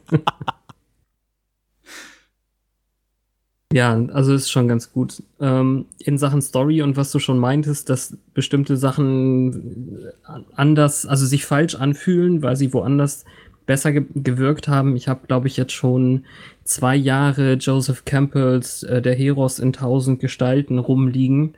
Ja, 3.73 3.95
also 4.13 4.35
ist 4.35 4.51
schon 4.51 4.69
ganz 4.69 4.93
gut. 4.93 5.23
Ähm, 5.41 5.87
in 5.99 6.19
Sachen 6.19 6.43
Story 6.43 6.83
und 6.83 6.97
was 6.97 7.11
du 7.11 7.19
schon 7.19 7.39
meintest, 7.39 7.89
dass 7.89 8.19
bestimmte 8.35 8.77
Sachen 8.77 10.13
anders, 10.55 11.07
also 11.07 11.25
sich 11.25 11.47
falsch 11.47 11.75
anfühlen, 11.75 12.43
weil 12.43 12.57
sie 12.57 12.75
woanders 12.75 13.25
besser 13.65 13.93
ge 13.93 14.05
gewirkt 14.15 14.69
haben. 14.69 14.95
Ich 14.95 15.09
habe, 15.09 15.27
glaube 15.27 15.49
ich, 15.49 15.57
jetzt 15.57 15.73
schon 15.73 16.27
zwei 16.65 16.95
Jahre 16.97 17.55
Joseph 17.55 18.05
Campbells 18.05 18.83
äh, 18.83 19.01
Der 19.01 19.15
Heros 19.15 19.59
in 19.59 19.73
tausend 19.73 20.21
Gestalten 20.21 20.79
rumliegen 20.79 21.55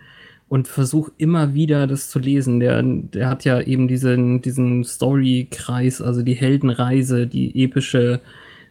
und 0.54 0.68
versuche 0.68 1.10
immer 1.18 1.52
wieder 1.52 1.88
das 1.88 2.10
zu 2.10 2.20
lesen. 2.20 2.60
Der, 2.60 2.80
der 2.80 3.28
hat 3.28 3.44
ja 3.44 3.60
eben 3.60 3.88
diesen, 3.88 4.40
diesen 4.40 4.84
Story-Kreis, 4.84 6.00
also 6.00 6.22
die 6.22 6.34
Heldenreise, 6.34 7.26
die 7.26 7.64
epische 7.64 8.20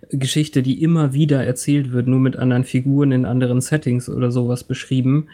Geschichte, 0.10 0.64
die 0.64 0.82
immer 0.82 1.14
wieder 1.14 1.44
erzählt 1.44 1.92
wird, 1.92 2.08
nur 2.08 2.22
mit 2.22 2.38
anderen 2.38 2.64
Figuren 2.64 3.12
in 3.12 3.26
anderen 3.26 3.60
Settings 3.60 4.08
oder 4.08 4.32
sowas 4.32 4.64
beschrieben. 4.64 5.28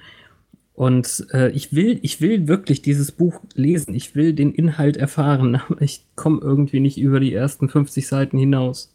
Und 0.73 1.27
äh, 1.33 1.51
ich 1.51 1.71
will, 1.71 1.99
ich 2.01 2.19
will 2.19 2.47
wirklich 2.47 2.81
dieses 2.81 3.11
Buch 3.11 3.41
lesen. 3.53 3.93
Ich 3.93 4.15
will 4.15 4.33
den 4.33 4.51
Inhalt 4.51 4.97
erfahren, 4.97 5.55
aber 5.69 5.83
ich 5.83 6.03
komme 6.15 6.41
irgendwie 6.41 6.79
nicht 6.79 6.97
über 6.97 7.19
die 7.19 7.31
ersten 7.31 7.69
50 7.69 8.07
Seiten 8.07 8.39
hinaus. 8.39 8.91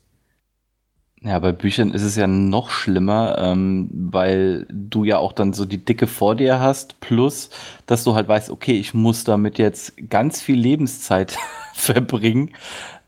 Ja, 1.26 1.38
bei 1.38 1.52
Büchern 1.52 1.92
ist 1.92 2.02
es 2.02 2.16
ja 2.16 2.26
noch 2.26 2.68
schlimmer, 2.68 3.38
ähm, 3.38 3.88
weil 3.90 4.66
du 4.68 5.04
ja 5.04 5.16
auch 5.16 5.32
dann 5.32 5.54
so 5.54 5.64
die 5.64 5.82
Dicke 5.82 6.06
vor 6.06 6.34
dir 6.34 6.60
hast, 6.60 7.00
plus, 7.00 7.48
dass 7.86 8.04
du 8.04 8.14
halt 8.14 8.28
weißt, 8.28 8.50
okay, 8.50 8.78
ich 8.78 8.92
muss 8.92 9.24
damit 9.24 9.56
jetzt 9.56 9.94
ganz 10.10 10.42
viel 10.42 10.58
Lebenszeit 10.58 11.38
verbringen. 11.72 12.50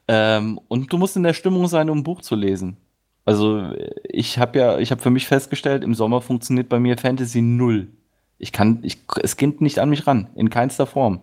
Ähm, 0.09 0.59
und 0.69 0.91
du 0.91 0.97
musst 0.97 1.17
in 1.17 1.25
der 1.25 1.35
Stimmung 1.35 1.67
sein, 1.67 1.91
um 1.91 1.99
ein 1.99 2.05
Buch 2.05 2.23
zu 2.23 2.37
lesen. 2.37 2.79
Also 3.27 3.73
ich 4.05 4.39
habe 4.39 4.59
ja, 4.59 4.79
ich 4.79 4.93
habe 4.93 5.03
für 5.03 5.11
mich 5.11 5.27
festgestellt, 5.27 5.85
im 5.85 5.95
Sommer 5.95 6.23
funktioniert 6.23 6.71
bei 6.71 6.81
mir 6.81 6.97
Fantasy 6.97 7.43
null. 7.43 7.89
Ich 8.39 8.51
kann, 8.51 8.79
ich, 8.83 8.99
es 9.23 9.37
geht 9.37 9.61
nicht 9.61 9.79
an 9.79 9.91
mich 9.91 10.07
ran, 10.07 10.29
in 10.37 10.49
keinster 10.49 10.87
Form. 10.87 11.21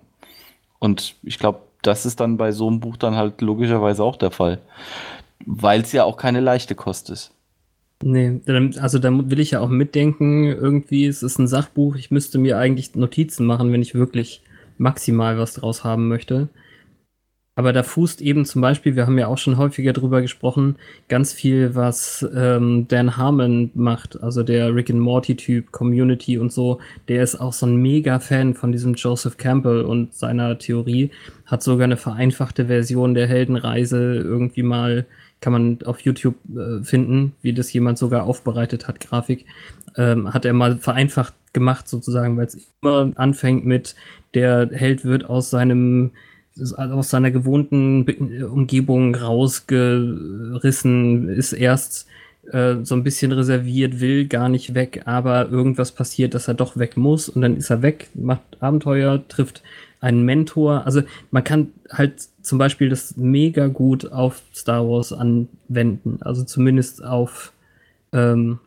Und 0.77 1.15
ich 1.23 1.39
glaube, 1.39 1.61
das 1.81 2.05
ist 2.05 2.19
dann 2.19 2.37
bei 2.37 2.51
so 2.51 2.67
einem 2.67 2.81
Buch 2.81 2.97
dann 2.97 3.15
halt 3.15 3.41
logischerweise 3.41 4.03
auch 4.03 4.17
der 4.17 4.31
Fall. 4.31 4.61
Weil 5.45 5.81
es 5.81 5.91
ja 5.91 6.03
auch 6.03 6.17
keine 6.17 6.39
leichte 6.39 6.75
Kost 6.75 7.09
ist. 7.09 7.31
Nee, 8.01 8.41
also 8.79 8.99
da 8.99 9.11
will 9.11 9.39
ich 9.39 9.51
ja 9.51 9.61
auch 9.61 9.69
mitdenken, 9.69 10.45
irgendwie, 10.45 11.05
es 11.05 11.23
ist 11.23 11.39
ein 11.39 11.47
Sachbuch, 11.47 11.95
ich 11.95 12.11
müsste 12.11 12.37
mir 12.37 12.57
eigentlich 12.57 12.95
Notizen 12.95 13.45
machen, 13.45 13.71
wenn 13.71 13.81
ich 13.81 13.95
wirklich 13.95 14.41
maximal 14.77 15.37
was 15.37 15.53
draus 15.53 15.85
haben 15.85 16.09
möchte. 16.09 16.49
Aber 17.55 17.71
da 17.71 17.83
fußt 17.83 18.19
eben 18.21 18.45
zum 18.45 18.61
Beispiel, 18.61 18.95
wir 18.95 19.05
haben 19.05 19.19
ja 19.19 19.27
auch 19.27 19.37
schon 19.37 19.57
häufiger 19.57 19.93
drüber 19.93 20.21
gesprochen, 20.21 20.75
ganz 21.07 21.33
viel, 21.33 21.75
was 21.75 22.27
ähm, 22.35 22.87
Dan 22.87 23.15
Harmon 23.15 23.69
macht, 23.75 24.21
also 24.23 24.41
der 24.41 24.73
Rick 24.73 24.89
and 24.89 24.99
Morty-Typ, 24.99 25.71
Community 25.71 26.39
und 26.39 26.51
so. 26.51 26.79
Der 27.07 27.21
ist 27.21 27.35
auch 27.35 27.53
so 27.53 27.67
ein 27.67 27.75
Mega-Fan 27.75 28.55
von 28.55 28.71
diesem 28.71 28.95
Joseph 28.95 29.37
Campbell 29.37 29.83
und 29.83 30.15
seiner 30.15 30.57
Theorie. 30.57 31.11
Hat 31.45 31.61
sogar 31.61 31.85
eine 31.85 31.97
vereinfachte 31.97 32.65
Version 32.65 33.13
der 33.13 33.27
Heldenreise 33.27 34.15
irgendwie 34.15 34.63
mal, 34.63 35.05
kann 35.43 35.53
man 35.53 35.79
auf 35.83 35.99
YouTube 35.99 36.35
äh, 36.55 36.83
finden, 36.83 37.33
wie 37.41 37.53
das 37.53 37.73
jemand 37.73 37.97
sogar 37.97 38.23
aufbereitet 38.23 38.87
hat, 38.87 39.01
Grafik. 39.01 39.45
Ähm, 39.97 40.33
hat 40.33 40.45
er 40.45 40.53
mal 40.53 40.77
vereinfacht 40.77 41.33
gemacht 41.51 41.89
sozusagen, 41.89 42.37
weil 42.37 42.45
es 42.45 42.71
immer 42.81 43.11
anfängt 43.15 43.65
mit, 43.65 43.95
der 44.33 44.69
Held 44.71 45.03
wird 45.05 45.29
aus 45.29 45.49
seinem 45.49 46.11
aus 46.77 47.09
seiner 47.09 47.31
gewohnten 47.31 48.05
Umgebung 48.43 49.15
rausgerissen, 49.15 51.29
ist 51.29 51.53
erst 51.53 52.05
äh, 52.51 52.75
so 52.83 52.93
ein 52.93 53.03
bisschen 53.03 53.31
reserviert, 53.31 53.99
will 53.99 54.27
gar 54.27 54.49
nicht 54.49 54.75
weg, 54.75 55.01
aber 55.05 55.49
irgendwas 55.49 55.91
passiert, 55.91 56.35
dass 56.35 56.47
er 56.47 56.53
doch 56.53 56.77
weg 56.77 56.95
muss 56.95 57.27
und 57.27 57.41
dann 57.41 57.57
ist 57.57 57.71
er 57.71 57.81
weg, 57.81 58.09
macht 58.13 58.43
Abenteuer, 58.59 59.27
trifft 59.27 59.63
einen 60.03 60.23
Mentor. 60.23 60.85
Also 60.85 61.01
man 61.31 61.43
kann 61.43 61.71
halt 61.89 62.27
zum 62.41 62.57
Beispiel 62.57 62.89
das 62.89 63.17
mega 63.17 63.67
gut 63.67 64.11
auf 64.11 64.41
Star 64.53 64.87
Wars 64.87 65.13
anwenden, 65.13 66.17
also 66.21 66.43
zumindest 66.43 67.03
auf 67.03 67.53
ähm, 68.11 68.59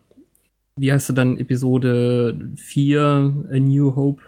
wie 0.79 0.93
heißt 0.93 1.11
er 1.11 1.15
dann, 1.15 1.39
Episode 1.39 2.39
4, 2.57 3.47
A 3.51 3.59
New 3.59 3.97
Hope? 3.97 4.23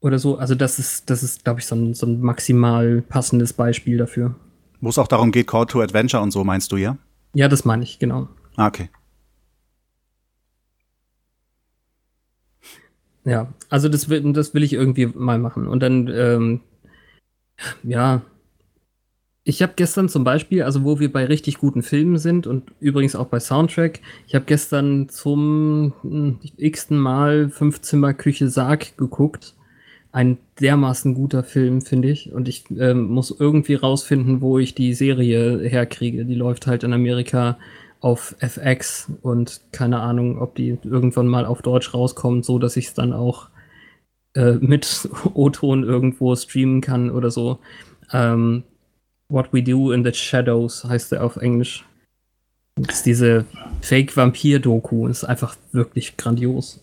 Oder 0.00 0.18
so. 0.18 0.36
Also, 0.36 0.54
das 0.54 0.78
ist, 0.78 1.08
das 1.10 1.22
ist, 1.22 1.44
glaube 1.44 1.60
ich, 1.60 1.66
so 1.66 1.74
ein, 1.74 1.94
so 1.94 2.06
ein 2.06 2.20
maximal 2.20 3.02
passendes 3.02 3.52
Beispiel 3.52 3.96
dafür. 3.96 4.34
Wo 4.80 4.90
es 4.90 4.98
auch 4.98 5.08
darum 5.08 5.32
geht, 5.32 5.46
Call 5.46 5.66
to 5.66 5.80
Adventure 5.80 6.22
und 6.22 6.30
so, 6.30 6.44
meinst 6.44 6.70
du, 6.70 6.76
ja? 6.76 6.98
Ja, 7.32 7.48
das 7.48 7.64
meine 7.64 7.82
ich, 7.82 7.98
genau. 7.98 8.28
Ah, 8.56 8.68
okay. 8.68 8.90
Ja, 13.24 13.52
also 13.68 13.88
das 13.88 14.08
will, 14.08 14.32
das 14.32 14.54
will 14.54 14.62
ich 14.62 14.72
irgendwie 14.72 15.06
mal 15.06 15.38
machen. 15.38 15.66
Und 15.66 15.82
dann, 15.82 16.08
ähm, 16.08 16.60
ja, 17.82 18.22
ich 19.44 19.62
habe 19.62 19.72
gestern 19.76 20.10
zum 20.10 20.24
Beispiel, 20.24 20.62
also 20.62 20.84
wo 20.84 21.00
wir 21.00 21.10
bei 21.10 21.24
richtig 21.24 21.56
guten 21.56 21.82
Filmen 21.82 22.18
sind 22.18 22.46
und 22.46 22.70
übrigens 22.80 23.16
auch 23.16 23.28
bei 23.28 23.40
Soundtrack, 23.40 24.00
ich 24.26 24.34
habe 24.34 24.44
gestern 24.44 25.08
zum 25.08 25.94
hm, 26.02 26.38
x-ten 26.58 26.98
Mal 26.98 27.48
Fünfzimmer-Küche 27.48 28.48
Sarg 28.48 28.96
geguckt. 28.98 29.54
Ein 30.12 30.38
dermaßen 30.60 31.14
guter 31.14 31.44
Film, 31.44 31.82
finde 31.82 32.10
ich. 32.10 32.32
Und 32.32 32.48
ich 32.48 32.64
ähm, 32.78 33.08
muss 33.08 33.34
irgendwie 33.38 33.74
rausfinden, 33.74 34.40
wo 34.40 34.58
ich 34.58 34.74
die 34.74 34.94
Serie 34.94 35.60
herkriege. 35.60 36.24
Die 36.24 36.34
läuft 36.34 36.66
halt 36.66 36.82
in 36.82 36.92
Amerika 36.92 37.58
auf 38.00 38.36
FX 38.40 39.10
und 39.22 39.60
keine 39.72 40.00
Ahnung, 40.00 40.40
ob 40.40 40.54
die 40.54 40.78
irgendwann 40.84 41.26
mal 41.26 41.46
auf 41.46 41.62
Deutsch 41.62 41.92
rauskommt, 41.94 42.44
so 42.44 42.58
dass 42.58 42.76
ich 42.76 42.86
es 42.86 42.94
dann 42.94 43.12
auch 43.12 43.48
äh, 44.34 44.52
mit 44.52 45.08
O-Ton 45.34 45.84
irgendwo 45.84 46.34
streamen 46.36 46.80
kann 46.80 47.10
oder 47.10 47.30
so. 47.30 47.58
Ähm, 48.12 48.64
What 49.28 49.52
We 49.52 49.62
Do 49.62 49.92
in 49.92 50.04
the 50.04 50.12
Shadows 50.12 50.84
heißt 50.84 51.12
er 51.12 51.24
auf 51.24 51.36
Englisch. 51.36 51.84
Das 52.76 52.96
ist 52.96 53.06
diese 53.06 53.44
Fake-Vampir-Doku. 53.82 55.08
Ist 55.08 55.24
einfach 55.24 55.56
wirklich 55.72 56.16
grandios. 56.16 56.80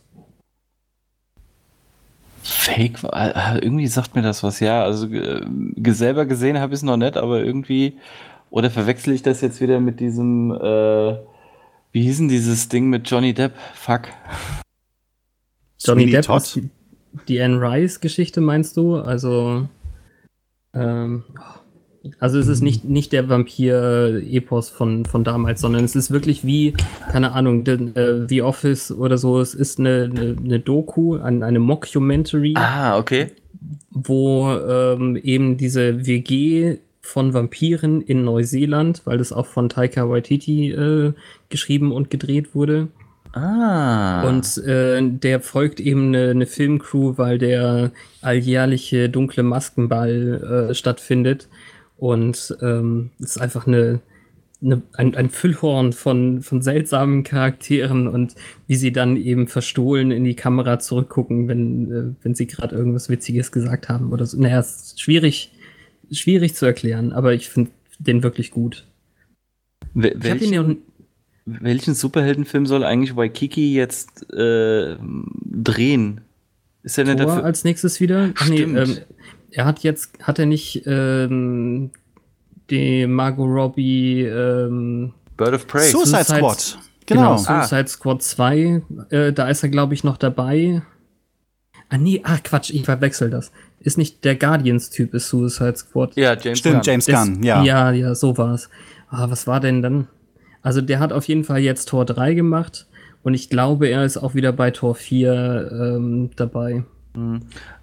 Fake, 2.44 3.04
äh, 3.12 3.58
irgendwie 3.60 3.88
sagt 3.88 4.16
mir 4.16 4.22
das 4.22 4.44
was, 4.44 4.60
ja. 4.60 4.84
Also 4.84 5.08
äh, 5.08 5.42
selber 5.88 6.26
gesehen 6.26 6.60
habe 6.60 6.74
ich 6.74 6.80
es 6.80 6.84
noch 6.84 6.98
nicht, 6.98 7.18
aber 7.18 7.44
irgendwie, 7.44 7.98
oder 8.50 8.70
verwechsel 8.70 9.14
ich 9.14 9.22
das 9.22 9.42
jetzt 9.42 9.60
wieder 9.62 9.80
mit 9.80 10.00
diesem, 10.00 10.52
äh, 10.52 11.16
wie 11.92 12.02
hieß 12.04 12.18
denn 12.20 12.28
dieses 12.30 12.70
Ding 12.70 12.90
mit 12.90 13.10
Johnny 13.10 13.34
Depp? 13.34 13.54
Fuck. 13.74 14.04
Johnny 15.80 16.02
Sweeney 16.04 16.12
Depp 16.12 16.26
Todd. 16.26 16.42
ist 16.42 16.56
die, 16.56 16.70
die 17.28 17.42
Anne 17.42 17.60
Rice-Geschichte, 17.62 18.42
meinst 18.42 18.78
du? 18.78 18.96
Also, 18.96 19.68
ähm, 20.74 21.24
also 22.20 22.38
es 22.40 22.48
ist 22.48 22.62
nicht, 22.62 22.86
nicht 22.86 23.14
der 23.14 23.30
Vampir-Epos 23.30 24.70
von, 24.70 25.06
von 25.06 25.24
damals, 25.24 25.62
sondern 25.62 25.84
es 25.84 25.96
ist 25.96 26.12
wirklich 26.12 26.46
wie, 26.46 26.74
keine 27.12 27.32
Ahnung, 27.32 27.64
The, 27.66 27.72
äh, 28.00 28.26
The 28.28 28.42
Office 28.42 28.92
oder 28.92 29.18
so. 29.18 29.40
Es 29.40 29.54
ist 29.54 29.80
eine, 29.80 30.10
eine, 30.14 30.36
eine 30.44 30.60
Doku, 30.60 31.18
ein, 31.18 31.44
eine 31.44 31.60
Mockumentary, 31.60 32.54
Ah, 32.58 32.98
okay. 32.98 33.32
wo 33.92 34.52
ähm, 34.52 35.16
eben 35.18 35.58
diese 35.58 36.06
WG 36.06 36.78
von 37.06 37.34
Vampiren 37.34 38.02
in 38.02 38.26
Neuseeland, 38.26 39.04
weil 39.06 39.20
das 39.20 39.32
auch 39.32 39.46
von 39.46 39.70
Taika 39.70 40.10
Waititi 40.10 40.72
äh, 40.72 41.14
geschrieben 41.50 41.92
und 41.92 42.10
gedreht 42.10 42.56
wurde. 42.56 42.88
Ah. 43.32 44.28
Und 44.28 44.58
äh, 44.66 45.02
der 45.02 45.40
folgt 45.42 45.80
eben 45.80 46.08
eine, 46.08 46.32
eine 46.32 46.46
Filmcrew, 46.46 47.18
weil 47.18 47.38
der 47.38 47.92
alljährliche 48.22 49.10
dunkle 49.10 49.44
Maskenball 49.44 50.70
äh, 50.70 50.74
stattfindet. 50.74 51.48
Und 51.98 52.58
ähm, 52.62 53.12
es 53.20 53.36
ist 53.36 53.42
einfach 53.42 53.68
eine, 53.68 54.00
eine, 54.64 54.82
ein, 54.94 55.16
ein 55.16 55.30
Füllhorn 55.30 55.94
von, 55.94 56.42
von 56.42 56.62
seltsamen 56.62 57.24
Charakteren 57.24 58.08
und 58.08 58.36
wie 58.68 58.76
sie 58.76 58.92
dann 58.92 59.16
eben 59.16 59.48
verstohlen 59.48 60.12
in 60.12 60.24
die 60.24 60.36
Kamera 60.36 60.80
zurückgucken, 60.80 61.48
wenn, 61.48 61.92
äh, 61.92 62.24
wenn 62.24 62.36
sie 62.36 62.48
gerade 62.48 62.76
irgendwas 62.76 63.10
Witziges 63.10 63.52
gesagt 63.52 63.90
haben 63.90 64.12
oder 64.12 64.26
so. 64.26 64.40
Naja, 64.42 64.60
es 64.60 64.78
ist 64.78 65.02
schwierig, 65.02 65.52
schwierig 66.12 66.56
zu 66.56 66.66
erklären, 66.66 67.12
aber 67.14 67.34
ich 67.34 67.50
finde 67.50 67.72
den 68.00 68.24
wirklich 68.24 68.52
gut. 68.52 68.86
Wel- 69.96 70.18
Ich 70.36 70.42
ihn 70.42 70.54
ja 70.54 70.62
welchen, 70.68 70.82
welchen 71.46 71.94
Superheldenfilm 71.94 72.66
soll 72.66 72.84
eigentlich 72.84 73.16
Waikiki 73.16 73.74
jetzt 73.74 74.32
äh, 74.34 74.98
drehen? 75.46 76.22
Ist 76.84 76.98
er 76.98 77.04
denn 77.06 77.18
Thor 77.18 77.28
dafür? 77.28 77.46
als 77.46 77.64
nächstes 77.64 78.00
wieder. 78.00 78.32
Ach 78.38 78.50
nee, 78.50 78.62
ähm, 78.62 78.98
er 79.52 79.66
hat 79.66 79.80
jetzt, 79.80 80.12
hat 80.22 80.38
er 80.40 80.46
nicht 80.46 80.84
ähm, 80.86 81.92
die 82.70 83.08
Margot 83.08 83.48
Robbie 83.48 84.22
ähm, 84.24 85.14
Bird 85.38 85.54
of 85.54 85.68
Prey. 85.68 85.90
Suicide 85.90 86.24
Suicide- 86.24 86.38
Squad. 86.38 86.80
Genau. 87.08 87.38
Suicide 87.38 87.88
Squad 87.88 88.24
2, 88.24 88.82
äh, 89.12 89.32
da 89.32 89.48
ist 89.48 89.62
er, 89.62 89.70
glaube 89.70 89.94
ich, 89.94 90.04
noch 90.04 90.18
dabei. 90.18 90.82
Ah, 91.90 92.00
nee, 92.00 92.22
ach 92.24 92.42
Quatsch, 92.42 92.72
ich 92.72 92.84
verwechsel 92.84 93.30
das. 93.30 93.52
Ist 93.86 93.98
nicht 93.98 94.26
der 94.26 94.36
Guardians-Typ, 94.36 95.14
ist 95.14 95.30
Suicide 95.30 95.78
Squad. 95.78 96.16
ja, 96.18 96.36
James 96.38 96.60
Stimmt, 96.60 96.76
Gunn. 96.76 96.84
James 96.84 97.06
Gunn, 97.06 97.44
ja. 97.44 97.64
Ja, 97.64 97.92
ja, 97.92 98.14
so 98.16 98.38
war's. 98.38 98.70
Ah, 99.10 99.30
was 99.30 99.48
war 99.48 99.60
denn 99.62 99.82
dann? 99.82 100.08
Also 100.62 100.82
der 100.82 101.00
hat 101.00 101.14
auf 101.14 101.26
jeden 101.28 101.44
Fall 101.44 101.60
jetzt 101.60 101.88
Tor 101.90 102.04
3 102.06 102.34
gemacht 102.34 102.88
und 103.24 103.36
ich 103.36 103.50
glaube, 103.50 103.88
er 103.88 104.04
ist 104.04 104.18
auch 104.18 104.34
wieder 104.36 104.52
bei 104.52 104.72
Tor 104.72 104.96
4 104.96 105.72
ähm, 105.72 106.32
dabei. 106.36 106.84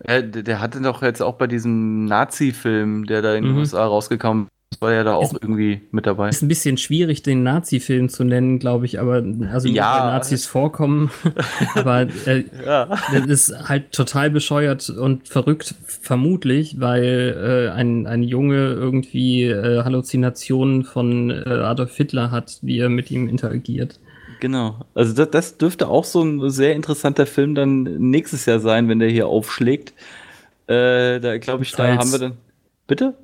Äh, 0.01 0.23
der, 0.25 0.43
der 0.43 0.61
hatte 0.61 0.81
doch 0.83 1.01
jetzt 1.03 1.23
auch 1.23 1.37
bei 1.37 1.47
diesem 1.47 2.05
Nazi-Film, 2.05 3.07
der 3.07 3.23
da 3.23 3.35
in 3.35 3.45
den 3.45 3.53
Mhm. 3.53 3.59
USA 3.61 3.87
rausgekommen 3.87 4.49
ist, 4.73 4.83
war 4.83 4.93
ja 4.93 5.05
da 5.05 5.15
auch 5.15 5.33
irgendwie 5.33 5.81
mit 5.91 6.07
dabei. 6.07 6.29
Ist 6.29 6.43
ein 6.43 6.49
bisschen 6.49 6.77
schwierig, 6.77 7.23
den 7.23 7.43
Nazi-Film 7.43 8.09
zu 8.09 8.25
nennen, 8.25 8.59
glaube 8.59 8.87
ich, 8.87 8.99
aber 9.01 9.23
also 9.53 9.69
Ja. 9.69 10.07
Nazis 10.13 10.47
vorkommen. 10.47 11.11
aber 11.75 12.03
äh, 12.27 12.45
Ja. 12.65 12.87
das 13.13 13.27
ist 13.27 13.69
halt 13.69 13.93
total 13.93 14.31
bescheuert 14.31 14.91
und 14.91 15.29
verrückt, 15.29 15.75
vermutlich, 15.87 16.81
weil 16.81 17.69
äh, 17.71 17.73
ein, 17.73 18.07
ein 18.07 18.23
Junge 18.23 18.73
irgendwie 18.73 19.45
äh, 19.45 19.85
Halluzinationen 19.85 20.85
von 20.85 21.31
äh, 21.31 21.45
Adolf 21.49 21.97
Hitler 21.97 22.31
hat, 22.31 22.59
wie 22.63 22.79
er 22.79 22.89
mit 22.89 23.11
ihm 23.11 23.29
interagiert. 23.29 23.99
Genau. 24.41 24.81
Also 24.95 25.15
das, 25.15 25.31
das 25.31 25.57
dürfte 25.59 25.87
auch 25.87 26.05
so 26.05 26.23
ein 26.23 26.51
sehr 26.51 26.75
interessanter 26.75 27.27
Film 27.27 27.55
dann 27.55 27.85
nächstes 28.11 28.45
Jahr 28.47 28.59
sein, 28.59 28.89
wenn 28.89 28.99
der 28.99 29.09
hier 29.09 29.29
aufschlägt. 29.29 29.93
Äh, 30.67 31.21
da 31.21 31.39
glaube 31.39 31.63
ich, 31.63 31.71
da 31.73 31.85
Falls- 31.85 31.99
haben 31.99 32.13
wir 32.13 32.19
dann. 32.19 32.33
Bitte? 32.89 33.15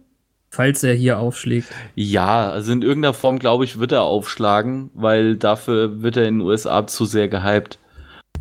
Falls 0.51 0.83
er 0.83 0.95
hier 0.95 1.19
aufschlägt. 1.19 1.69
Ja, 1.95 2.51
also 2.51 2.73
in 2.73 2.83
irgendeiner 2.83 3.15
Form, 3.15 3.39
glaube 3.39 3.65
ich, 3.65 3.79
wird 3.79 3.93
er 3.93 4.03
aufschlagen, 4.03 4.91
weil 4.95 5.37
dafür 5.37 6.03
wird 6.03 6.17
er 6.17 6.27
in 6.27 6.39
den 6.39 6.47
USA 6.47 6.87
zu 6.87 7.05
sehr 7.05 7.29
gehypt. 7.29 7.79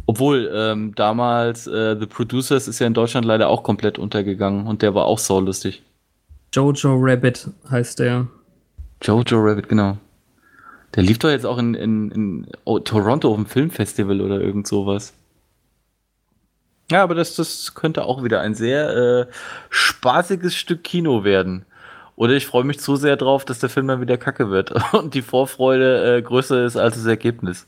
Obwohl, 0.06 0.50
ähm, 0.54 0.96
damals 0.96 1.67
äh, 1.67 1.98
The 2.00 2.06
Producers 2.06 2.70
ist 2.70 2.80
ja 2.80 2.88
in 2.88 2.93
Deutschland 2.93 3.26
leider 3.26 3.50
auch 3.50 3.62
komplett 3.62 4.00
untergegangen 4.00 4.65
und 4.65 4.82
der 4.82 4.96
war 4.96 5.06
auch 5.06 5.20
saulustig. 5.20 5.84
Jojo 6.54 6.96
Rabbit 6.98 7.50
heißt 7.70 8.00
der. 8.00 8.28
Jojo 9.04 9.38
Rabbit, 9.38 9.67
genau. 9.67 9.98
Der 10.96 11.04
lief 11.04 11.20
doch 11.20 11.30
jetzt 11.30 11.46
auch 11.46 11.58
in, 11.58 11.74
in, 11.74 12.12
in 12.12 12.48
oh, 12.63 12.80
Toronto 12.80 13.30
auf 13.30 13.36
dem 13.36 13.46
Filmfestival 13.46 14.22
oder 14.22 14.39
irgend 14.39 14.65
sowas. 14.65 15.13
Ja, 16.89 17.04
aber 17.04 17.15
das, 17.15 17.36
das 17.36 17.76
könnte 17.76 18.06
auch 18.06 18.24
wieder 18.24 18.39
ein 18.39 18.56
sehr 18.56 18.96
äh, 18.96 19.26
spaßiges 19.70 20.56
Stück 20.56 20.86
Kino 20.86 21.26
werden. 21.26 21.65
Oder 22.17 22.34
ich 22.34 22.47
freue 22.47 22.63
mich 22.63 22.80
zu 22.80 22.95
sehr 22.95 23.15
drauf, 23.15 23.45
dass 23.45 23.60
der 23.60 23.69
Film 23.69 23.88
dann 23.88 24.01
wieder 24.01 24.17
kacke 24.17 24.49
wird 24.49 24.73
und 24.93 25.13
die 25.13 25.21
Vorfreude 25.21 26.17
äh, 26.17 26.21
größer 26.21 26.65
ist 26.65 26.75
als 26.75 26.95
das 26.95 27.06
Ergebnis. 27.06 27.67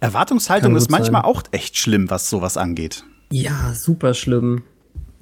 Erwartungshaltung 0.00 0.76
ist 0.76 0.90
manchmal 0.90 1.22
sein. 1.22 1.30
auch 1.30 1.42
echt 1.50 1.76
schlimm, 1.76 2.10
was 2.10 2.30
sowas 2.30 2.56
angeht. 2.56 3.04
Ja, 3.32 3.72
super 3.74 4.12
schlimm. 4.12 4.64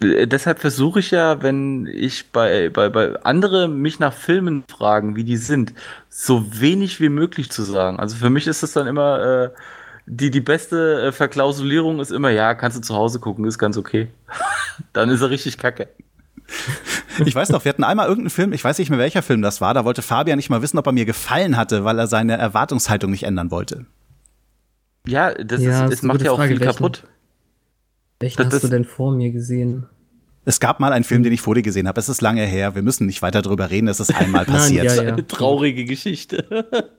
Äh, 0.03 0.27
Deshalb 0.27 0.59
versuche 0.59 0.99
ich 0.99 1.12
ja, 1.12 1.40
wenn 1.40 1.87
ich 1.87 2.33
bei, 2.33 2.68
bei, 2.68 2.88
bei 2.88 3.23
andere 3.23 3.68
mich 3.68 4.01
nach 4.01 4.12
Filmen 4.12 4.64
fragen, 4.68 5.14
wie 5.14 5.25
die 5.25 5.37
sind, 5.37 5.73
so 6.09 6.61
wenig 6.61 7.01
wie 7.01 7.11
möglich 7.11 7.51
zu 7.51 7.62
sagen. 7.62 8.01
Also 8.01 8.16
für 8.16 8.31
mich 8.31 8.49
ist 8.49 8.64
das 8.64 8.73
dann 8.73 8.88
immer, 8.88 9.21
äh, 9.21 9.51
die, 10.07 10.33
die 10.33 10.40
beste 10.40 11.03
äh, 11.03 11.12
Verklausulierung 11.12 12.01
ist 12.01 12.11
immer, 12.11 12.31
ja, 12.31 12.55
kannst 12.55 12.77
du 12.77 12.81
zu 12.81 12.97
Hause 12.97 13.21
gucken, 13.21 13.44
ist 13.44 13.59
ganz 13.59 13.77
okay. 13.77 14.09
dann 14.92 15.11
ist 15.11 15.21
er 15.21 15.31
richtig 15.31 15.59
kacke. 15.59 15.88
Ich 17.25 17.35
weiß 17.35 17.49
noch, 17.51 17.65
wir 17.65 17.71
hatten 17.71 17.85
einmal 17.85 18.07
irgendeinen 18.07 18.31
Film, 18.31 18.53
ich 18.53 18.63
weiß 18.63 18.79
nicht 18.79 18.91
mehr 18.91 18.99
welcher 18.99 19.23
Film 19.23 19.43
das 19.43 19.61
war, 19.61 19.75
da 19.75 19.85
wollte 19.85 20.03
Fabian 20.03 20.37
nicht 20.37 20.51
mal 20.51 20.63
wissen, 20.63 20.79
ob 20.79 20.87
er 20.87 20.93
mir 20.93 21.05
gefallen 21.05 21.57
hatte, 21.57 21.85
weil 21.85 21.99
er 21.99 22.07
seine 22.07 22.37
Erwartungshaltung 22.39 23.11
nicht 23.11 23.25
ändern 23.25 23.51
wollte. 23.51 23.87
Ja, 25.07 25.33
das, 25.35 25.61
Ja, 25.63 25.87
ist, 25.87 26.03
eine 26.05 26.13
macht 26.13 26.23
ja 26.23 26.31
auch 26.33 26.37
Frage, 26.37 26.51
viel 26.55 26.61
welchen? 26.61 26.73
kaputt. 26.77 27.05
Welchen 28.21 28.37
Das- 28.37 28.47
hast 28.47 28.53
du 28.55 28.59
das- 28.69 28.71
denn 28.71 28.85
vor 28.85 29.13
mir 29.13 29.31
gesehen? 29.31 29.87
Es 30.45 30.61
gab 30.61 30.81
mal 30.81 30.93
einen 30.95 31.05
Film, 31.05 31.23
den 31.23 31.33
ich 31.33 31.43
vor 31.43 31.55
dir 31.55 31.63
gesehen 31.63 31.87
habe. 31.89 32.01
Es 32.01 32.09
ist 32.09 32.23
lange 32.23 32.43
her. 32.43 32.75
Wir 32.75 32.81
müssen 32.83 33.05
nicht 33.07 33.21
weiter 33.21 33.43
darüber 33.43 33.69
reden. 33.71 33.87
Es 33.89 34.01
ist 34.01 34.15
einmal 34.15 34.45
Nein, 34.47 34.55
passiert. 34.55 34.85
ja, 34.87 35.03
ja. 35.03 35.13
Eine 35.13 35.27
traurige 35.27 35.85
Geschichte. 35.85 36.47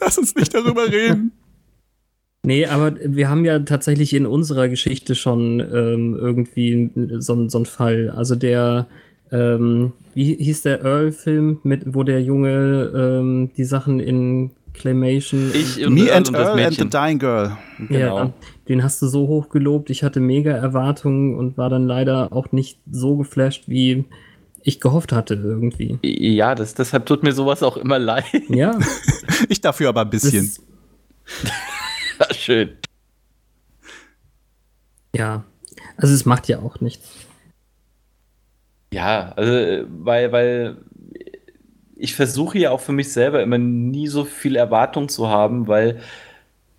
Lass 0.00 0.18
uns 0.18 0.34
nicht 0.34 0.52
darüber 0.52 0.86
reden. 0.90 1.30
Nee, 2.48 2.64
aber 2.64 2.94
wir 3.04 3.28
haben 3.28 3.44
ja 3.44 3.58
tatsächlich 3.58 4.14
in 4.14 4.24
unserer 4.24 4.70
Geschichte 4.70 5.14
schon 5.14 5.60
ähm, 5.60 6.16
irgendwie 6.18 6.90
so, 7.18 7.46
so 7.46 7.58
einen 7.58 7.66
Fall. 7.66 8.08
Also 8.16 8.36
der, 8.36 8.86
ähm, 9.30 9.92
wie 10.14 10.34
hieß 10.34 10.62
der 10.62 10.82
Earl-Film, 10.82 11.58
mit 11.62 11.94
wo 11.94 12.04
der 12.04 12.22
Junge 12.22 12.90
ähm, 12.96 13.50
die 13.54 13.64
Sachen 13.64 14.00
in 14.00 14.52
Claymation. 14.72 15.50
Ich 15.52 15.84
und 15.86 15.92
Me 15.92 16.06
Earl 16.06 16.16
and 16.16 16.28
und 16.28 16.38
das 16.38 16.48
Earl 16.48 16.60
and 16.64 16.74
the. 16.74 16.88
Dying 16.88 17.18
Girl. 17.18 17.58
Genau. 17.86 18.18
Ja, 18.18 18.32
den 18.66 18.82
hast 18.82 19.02
du 19.02 19.08
so 19.08 19.28
hoch 19.28 19.50
gelobt. 19.50 19.90
Ich 19.90 20.02
hatte 20.02 20.20
mega 20.20 20.52
Erwartungen 20.52 21.36
und 21.36 21.58
war 21.58 21.68
dann 21.68 21.86
leider 21.86 22.32
auch 22.32 22.50
nicht 22.52 22.78
so 22.90 23.18
geflasht, 23.18 23.64
wie 23.66 24.06
ich 24.62 24.80
gehofft 24.80 25.12
hatte 25.12 25.34
irgendwie. 25.34 25.98
Ja, 26.02 26.54
das, 26.54 26.72
deshalb 26.72 27.04
tut 27.04 27.22
mir 27.22 27.32
sowas 27.32 27.62
auch 27.62 27.76
immer 27.76 27.98
leid. 27.98 28.24
Ja, 28.48 28.78
Ich 29.50 29.60
dafür 29.60 29.90
aber 29.90 30.00
ein 30.00 30.10
bisschen. 30.10 30.50
das, 31.42 31.52
Schön. 32.32 32.76
ja. 35.14 35.44
Also 35.96 36.14
es 36.14 36.24
macht 36.26 36.48
ja 36.48 36.60
auch 36.60 36.80
nichts. 36.80 37.08
Ja, 38.92 39.32
also, 39.36 39.52
äh, 39.52 39.84
weil, 39.88 40.32
weil 40.32 40.76
ich 41.96 42.14
versuche 42.14 42.58
ja 42.58 42.70
auch 42.70 42.80
für 42.80 42.92
mich 42.92 43.12
selber 43.12 43.42
immer 43.42 43.58
nie 43.58 44.06
so 44.08 44.24
viel 44.24 44.56
Erwartung 44.56 45.08
zu 45.08 45.28
haben, 45.28 45.66
weil, 45.66 46.00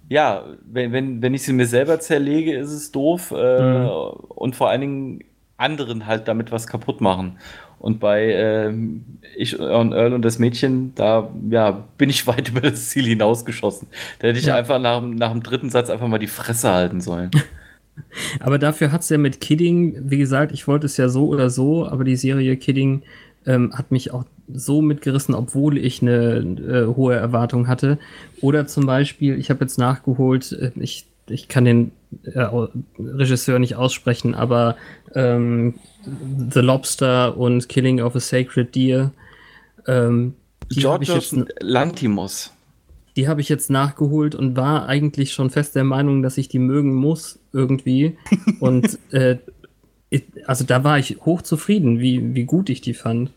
ja, 0.07 0.45
wenn, 0.63 0.91
wenn, 0.93 1.21
wenn 1.21 1.33
ich 1.33 1.43
sie 1.43 1.53
mir 1.53 1.67
selber 1.67 1.99
zerlege, 1.99 2.55
ist 2.57 2.71
es 2.71 2.91
doof 2.91 3.31
äh, 3.31 3.61
Mhm. 3.61 3.87
und 4.29 4.55
vor 4.55 4.69
allen 4.69 4.81
Dingen 4.81 5.23
anderen 5.57 6.05
halt 6.07 6.27
damit 6.29 6.51
was 6.51 6.67
kaputt 6.67 7.01
machen. 7.01 7.37
Und 7.79 7.99
bei 7.99 8.33
ähm, 8.33 9.05
ich 9.37 9.57
und 9.57 9.93
Earl 9.93 10.13
und 10.13 10.21
das 10.23 10.37
Mädchen, 10.37 10.93
da 10.95 11.29
ja, 11.49 11.83
bin 11.97 12.09
ich 12.09 12.27
weit 12.27 12.49
über 12.49 12.61
das 12.61 12.89
Ziel 12.89 13.05
hinausgeschossen. 13.05 13.87
Da 14.19 14.27
hätte 14.27 14.39
ich 14.39 14.45
Ja. 14.45 14.55
einfach 14.55 14.79
nach, 14.79 14.99
dem- 14.99 15.15
nach 15.15 15.31
dem 15.31 15.41
dritten 15.43 15.69
Satz 15.69 15.89
einfach 15.89 16.07
mal 16.07 16.17
die 16.19 16.27
Fresse 16.27 16.69
halten 16.71 16.99
sollen. 17.01 17.31
Aber 18.39 18.57
dafür 18.59 18.91
hat 18.91 19.01
es 19.01 19.09
ja 19.09 19.17
mit 19.17 19.41
Kidding, 19.41 19.95
wie 20.09 20.17
gesagt, 20.17 20.51
ich 20.53 20.67
wollte 20.67 20.85
es 20.85 20.95
ja 20.97 21.09
so 21.09 21.27
oder 21.27 21.49
so, 21.49 21.85
aber 21.85 22.05
die 22.05 22.15
Serie 22.15 22.55
Kidding 22.55 23.01
ähm, 23.45 23.73
hat 23.77 23.91
mich 23.91 24.11
auch 24.13 24.23
so 24.51 24.81
mitgerissen, 24.81 25.35
obwohl 25.35 25.77
ich 25.77 26.01
eine 26.01 26.37
äh, 26.37 26.95
hohe 26.95 27.15
Erwartung 27.15 27.67
hatte. 27.67 27.97
Oder 28.41 28.67
zum 28.67 28.85
Beispiel, 28.85 29.37
ich 29.37 29.49
habe 29.49 29.65
jetzt 29.65 29.77
nachgeholt, 29.77 30.51
äh, 30.53 30.71
ich, 30.79 31.07
ich 31.27 31.49
kann 31.49 31.65
den 31.65 31.91
äh, 32.23 32.39
Regisseur 32.97 33.59
nicht 33.59 33.75
aussprechen, 33.75 34.33
aber 34.33 34.77
ähm, 35.13 35.75
The 36.51 36.59
Lobster 36.59 37.37
und 37.37 37.67
Killing 37.69 38.01
of 38.01 38.15
a 38.15 38.19
Sacred 38.19 38.73
Deer, 38.75 39.11
ähm, 39.87 40.35
die 40.71 40.85
habe 40.85 41.03
ich, 41.03 41.09
Georgios 41.09 41.31
jetzt- 41.31 41.47
Lantimos. 41.61 42.51
die 43.15 43.27
habe 43.27 43.41
ich 43.41 43.49
jetzt 43.49 43.69
nachgeholt 43.69 44.35
und 44.35 44.55
war 44.55 44.87
eigentlich 44.87 45.33
schon 45.33 45.49
fest 45.49 45.75
der 45.75 45.83
Meinung, 45.83 46.21
dass 46.21 46.37
ich 46.37 46.47
die 46.47 46.59
mögen 46.59 46.93
muss 46.93 47.39
irgendwie. 47.53 48.17
Und 48.59 48.99
äh, 49.11 49.37
also 50.45 50.63
da 50.63 50.83
war 50.83 50.97
ich 50.99 51.17
hochzufrieden, 51.25 51.99
wie, 51.99 52.33
wie 52.35 52.43
gut 52.45 52.69
ich 52.69 52.81
die 52.81 52.93
fand. 52.93 53.31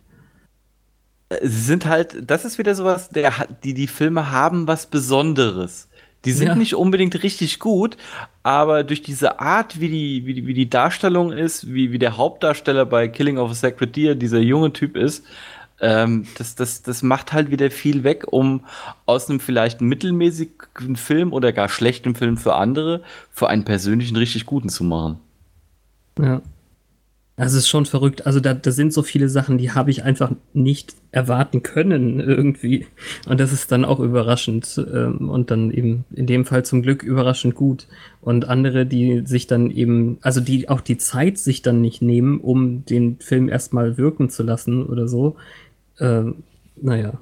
Sie 1.43 1.49
sind 1.63 1.87
halt, 1.87 2.31
das 2.31 2.45
ist 2.45 2.59
wieder 2.59 2.75
sowas, 2.75 3.09
der, 3.09 3.33
die, 3.65 3.73
die 3.75 3.87
Filme 3.87 4.31
haben 4.31 4.67
was 4.67 4.87
Besonderes. 4.87 5.89
Die 6.25 6.33
sind 6.33 6.49
Ja. 6.49 6.55
nicht 6.55 6.75
unbedingt 6.75 7.23
richtig 7.23 7.59
gut, 7.59 7.97
aber 8.43 8.85
durch 8.85 9.03
diese 9.03 9.41
Art, 9.41 9.81
wie 9.81 9.89
die, 9.89 10.27
wie 10.27 10.35
die, 10.35 10.47
wie 10.47 10.55
die 10.55 10.71
Darstellung 10.71 11.33
ist, 11.33 11.73
wie, 11.73 11.93
wie 11.93 11.99
der 11.99 12.17
Hauptdarsteller 12.17 12.87
bei 12.87 13.09
Killing 13.09 13.39
of 13.39 13.51
a 13.51 13.55
Sacred 13.55 13.97
Deer, 13.97 14.15
dieser 14.15 14.39
junge 14.39 14.73
Typ 14.73 14.97
ist, 14.97 15.25
ähm, 15.81 16.27
das, 16.39 16.55
das, 16.55 16.83
das 16.83 17.03
macht 17.03 17.33
halt 17.33 17.51
wieder 17.51 17.71
viel 17.73 18.05
weg, 18.05 18.25
um 18.29 18.61
aus 19.05 19.29
einem 19.29 19.41
vielleicht 19.41 19.81
mittelmäßigen 19.81 20.95
Film 20.95 21.33
oder 21.33 21.53
gar 21.53 21.69
schlechten 21.69 22.15
Film 22.15 22.37
für 22.37 22.55
andere, 22.55 23.03
für 23.33 23.49
einen 23.49 23.65
persönlichen 23.65 24.17
richtig 24.17 24.47
guten 24.47 24.69
zu 24.69 24.85
machen. 24.85 25.19
Ja. 26.21 26.41
Das 27.43 27.55
ist 27.55 27.69
schon 27.69 27.87
verrückt. 27.87 28.25
Also 28.25 28.39
da, 28.39 28.55
da 28.55 28.71
sind 28.71 28.93
so 28.93 29.03
viele 29.03 29.29
Sachen, 29.29 29.59
die 29.59 29.73
habe 29.73 29.91
ich 29.91 30.05
einfach 30.05 30.31
nicht 30.53 30.95
erwarten 31.11 31.65
können 31.65 32.21
irgendwie. 32.21 32.87
Und 33.27 33.41
das 33.41 33.53
ist 33.53 33.73
dann 33.73 33.85
auch 33.85 33.99
überraschend 33.99 34.81
ähm, 34.95 35.29
und 35.29 35.51
dann 35.51 35.73
eben 35.73 36.05
in 36.15 36.29
dem 36.29 36.45
Fall 36.45 36.65
zum 36.65 36.83
Glück 36.83 37.03
überraschend 37.03 37.57
gut. 37.57 37.89
Und 38.21 38.49
andere, 38.49 38.87
die 38.87 39.23
sich 39.27 39.49
dann 39.49 39.73
eben, 39.73 40.19
also 40.21 40.41
die 40.41 40.69
auch 40.69 40.81
die 40.81 40.99
Zeit 40.99 41.37
sich 41.37 41.63
dann 41.63 41.81
nicht 41.81 42.01
nehmen, 42.01 42.39
um 42.39 42.85
den 42.85 43.19
Film 43.19 43.49
erstmal 43.49 43.99
wirken 43.99 44.31
zu 44.31 44.45
lassen 44.45 44.87
oder 44.87 45.09
so. 45.09 45.35
Ähm, 45.99 46.45
naja. 46.81 47.19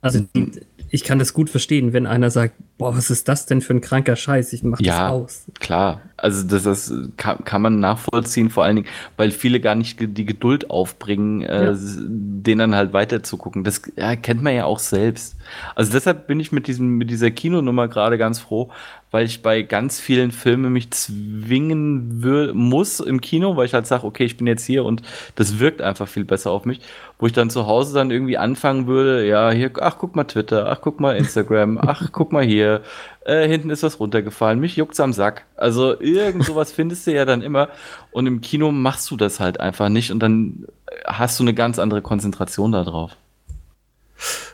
Also 0.00 0.26
die, 0.34 0.50
ich 0.90 1.04
kann 1.04 1.18
das 1.18 1.34
gut 1.34 1.50
verstehen, 1.50 1.92
wenn 1.92 2.06
einer 2.06 2.30
sagt, 2.30 2.54
boah, 2.78 2.96
was 2.96 3.10
ist 3.10 3.28
das 3.28 3.46
denn 3.46 3.60
für 3.60 3.74
ein 3.74 3.80
kranker 3.80 4.16
Scheiß? 4.16 4.52
Ich 4.52 4.62
mach 4.62 4.80
Ja. 4.80 5.04
das 5.08 5.10
aus. 5.12 5.44
Klar, 5.60 6.02
also 6.16 6.46
das, 6.46 6.62
das 6.64 6.92
kann, 7.16 7.44
kann 7.44 7.62
man 7.62 7.80
nachvollziehen, 7.80 8.50
vor 8.50 8.64
allen 8.64 8.76
Dingen, 8.76 8.88
weil 9.16 9.30
viele 9.30 9.60
gar 9.60 9.74
nicht 9.74 9.98
die 10.00 10.24
Geduld 10.26 10.70
aufbringen, 10.70 11.42
äh, 11.42 11.64
Ja. 11.64 11.70
s- 11.72 11.98
den 11.98 12.58
dann 12.58 12.74
halt 12.74 12.92
weiterzugucken. 12.92 13.64
Das 13.64 13.82
ja, 13.96 14.14
kennt 14.16 14.42
man 14.42 14.54
ja 14.54 14.64
auch 14.66 14.78
selbst. 14.78 15.36
Also 15.74 15.92
deshalb 15.92 16.26
bin 16.26 16.38
ich 16.40 16.52
mit 16.52 16.66
diesem, 16.66 16.96
mit 16.98 17.10
dieser 17.10 17.30
Kinonummer 17.30 17.88
gerade 17.88 18.18
ganz 18.18 18.38
froh, 18.38 18.70
weil 19.10 19.24
ich 19.24 19.42
bei 19.42 19.62
ganz 19.62 19.98
vielen 20.00 20.30
Filmen 20.30 20.72
mich 20.72 20.90
zwingen 20.90 22.52
muss 22.54 23.00
im 23.00 23.20
Kino, 23.20 23.56
weil 23.56 23.66
ich 23.66 23.74
halt 23.74 23.86
sage, 23.86 24.04
okay, 24.04 24.24
ich 24.24 24.36
bin 24.36 24.46
jetzt 24.46 24.64
hier 24.64 24.84
und 24.84 25.02
das 25.36 25.58
wirkt 25.58 25.80
einfach 25.80 26.08
viel 26.08 26.24
besser 26.24 26.50
auf 26.50 26.64
mich, 26.64 26.80
wo 27.18 27.26
ich 27.26 27.32
dann 27.32 27.50
zu 27.50 27.66
Hause 27.66 27.94
dann 27.94 28.10
irgendwie 28.10 28.36
anfangen 28.36 28.86
würde, 28.86 29.26
ja, 29.26 29.50
hier, 29.50 29.70
ach, 29.80 29.96
guck 29.98 30.16
mal 30.16 30.24
Twitter, 30.24 30.68
ach, 30.70 30.80
guck 30.82 31.00
mal 31.00 31.16
Instagram, 31.16 31.78
ach, 31.82 32.10
guck 32.12 32.32
mal 32.32 32.44
hier, 32.44 32.82
äh, 33.24 33.48
hinten 33.48 33.70
ist 33.70 33.82
was 33.82 33.98
runtergefallen, 33.98 34.60
mich 34.60 34.76
juckt's 34.76 35.00
am 35.00 35.12
Sack. 35.12 35.44
Also 35.56 35.98
irgend 36.00 36.44
sowas 36.44 36.72
findest 36.72 37.06
du 37.06 37.14
ja 37.14 37.24
dann 37.24 37.42
immer 37.42 37.68
und 38.12 38.26
im 38.26 38.40
Kino 38.40 38.70
machst 38.70 39.10
du 39.10 39.16
das 39.16 39.40
halt 39.40 39.60
einfach 39.60 39.88
nicht 39.88 40.10
und 40.10 40.20
dann 40.20 40.66
hast 41.06 41.38
du 41.38 41.44
eine 41.44 41.54
ganz 41.54 41.78
andere 41.78 42.02
Konzentration 42.02 42.72
darauf. 42.72 43.16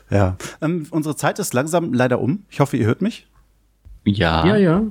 Ja. 0.09 0.37
Ähm, 0.61 0.87
unsere 0.91 1.15
Zeit 1.15 1.39
ist 1.39 1.53
langsam 1.53 1.93
leider 1.93 2.19
um. 2.19 2.45
Ich 2.49 2.59
hoffe, 2.59 2.77
ihr 2.77 2.85
hört 2.85 3.01
mich. 3.01 3.27
Ja. 4.05 4.45
Ja, 4.45 4.57
ja. 4.57 4.83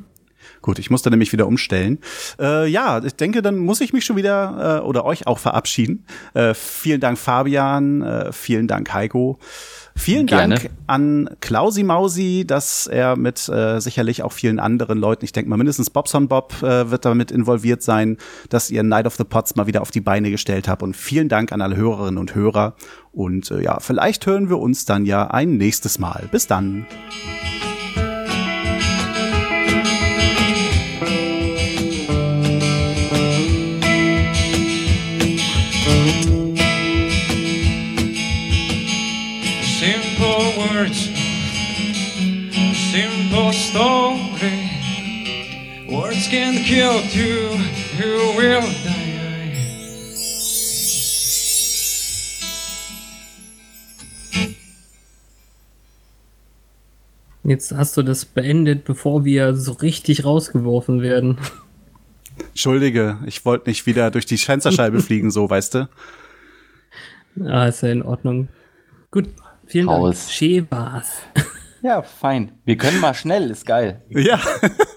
Gut, 0.63 0.79
ich 0.79 0.91
musste 0.91 1.11
nämlich 1.11 1.33
wieder 1.33 1.47
umstellen. 1.47 1.99
Äh, 2.41 2.69
ja, 2.69 3.03
ich 3.05 3.15
denke, 3.17 3.43
dann 3.43 3.59
muss 3.59 3.81
ich 3.81 3.93
mich 3.93 4.05
schon 4.05 4.17
wieder 4.17 4.81
äh, 4.81 4.87
oder 4.87 5.05
euch 5.05 5.27
auch 5.27 5.39
verabschieden. 5.39 6.07
Äh, 6.35 6.55
vielen 6.55 7.01
Dank, 7.01 7.19
Fabian. 7.19 8.03
Äh, 8.03 8.33
vielen 8.33 8.69
Dank, 8.69 8.95
Heiko. 8.95 9.39
Vielen 9.95 10.27
Gerne. 10.27 10.55
Dank 10.55 10.71
an 10.87 11.31
Klausi 11.41 11.83
Mausi, 11.83 12.45
dass 12.47 12.87
er 12.87 13.17
mit 13.17 13.49
äh, 13.49 13.81
sicherlich 13.81 14.23
auch 14.23 14.33
vielen 14.33 14.59
anderen 14.59 14.99
Leuten, 14.99 15.25
ich 15.25 15.33
denke 15.33 15.51
mal 15.51 15.57
mindestens 15.57 15.91
Bobson 15.91 16.29
Bob 16.29 16.55
äh, 16.63 16.91
wird 16.91 17.05
damit 17.05 17.31
involviert 17.31 17.83
sein, 17.83 18.17
dass 18.49 18.71
ihr 18.71 18.83
Night 18.83 19.07
of 19.07 19.17
the 19.17 19.25
Pots 19.25 19.55
mal 19.57 19.67
wieder 19.67 19.83
auf 19.83 19.91
die 19.91 20.01
Beine 20.01 20.31
gestellt 20.31 20.69
habt. 20.69 20.83
Und 20.83 20.97
vielen 20.97 21.29
Dank 21.29 21.53
an 21.53 21.61
alle 21.61 21.77
Hörerinnen 21.77 22.19
und 22.19 22.35
Hörer. 22.35 22.75
Und 23.13 23.51
äh, 23.51 23.63
ja, 23.63 23.81
vielleicht 23.81 24.25
hören 24.27 24.49
wir 24.49 24.59
uns 24.59 24.85
dann 24.85 25.05
ja 25.05 25.27
ein 25.27 25.57
nächstes 25.57 25.99
Mal. 25.99 26.29
Bis 26.31 26.47
dann. 26.47 26.87
Kill 47.01 47.25
you, 47.25 47.59
you 47.99 48.37
will 48.37 48.61
die. 48.85 49.13
Jetzt 57.45 57.73
hast 57.73 57.97
du 57.97 58.03
das 58.03 58.25
beendet, 58.25 58.85
bevor 58.85 59.25
wir 59.25 59.55
so 59.57 59.73
richtig 59.73 60.25
rausgeworfen 60.25 61.03
werden. 61.03 61.39
Entschuldige, 62.39 63.19
ich 63.27 63.45
wollte 63.45 63.69
nicht 63.69 63.85
wieder 63.87 64.11
durch 64.11 64.27
die 64.27 64.39
Fensterscheibe 64.39 65.01
fliegen, 65.03 65.31
so, 65.31 65.51
weißt 65.51 65.75
du? 65.75 65.89
Ah, 67.45 67.67
ist 67.67 67.83
ja 67.83 67.89
in 67.89 68.03
Ordnung. 68.03 68.49
Gut, 69.11 69.29
vielen 69.67 69.89
Raus. 69.89 70.27
Dank. 70.27 70.31
Schön 70.31 70.67
war's. 70.71 71.11
Ja, 71.83 72.03
fein. 72.03 72.53
Wir 72.65 72.77
können 72.77 73.01
mal 73.01 73.15
schnell, 73.15 73.51
ist 73.51 73.67
geil. 73.67 74.03
Ja. 74.09 74.41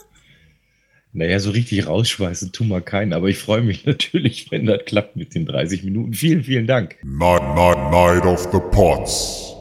Naja, 1.18 1.40
so 1.40 1.52
richtig 1.52 1.88
rausschmeißen 1.88 2.52
tun 2.52 2.68
wir 2.68 2.82
keinen, 2.82 3.14
aber 3.14 3.30
ich 3.30 3.38
freue 3.38 3.62
mich 3.62 3.86
natürlich, 3.86 4.52
wenn 4.52 4.66
das 4.66 4.84
klappt 4.84 5.16
mit 5.16 5.34
den 5.34 5.46
30 5.46 5.84
Minuten. 5.84 6.14
Vielen, 6.14 6.44
vielen 6.44 6.68
Dank. 6.68 6.98
Night, 7.04 7.42
Night, 7.56 7.92
Night 7.92 8.26
of 8.26 8.50
the 8.52 8.60
Pots. 8.72 9.55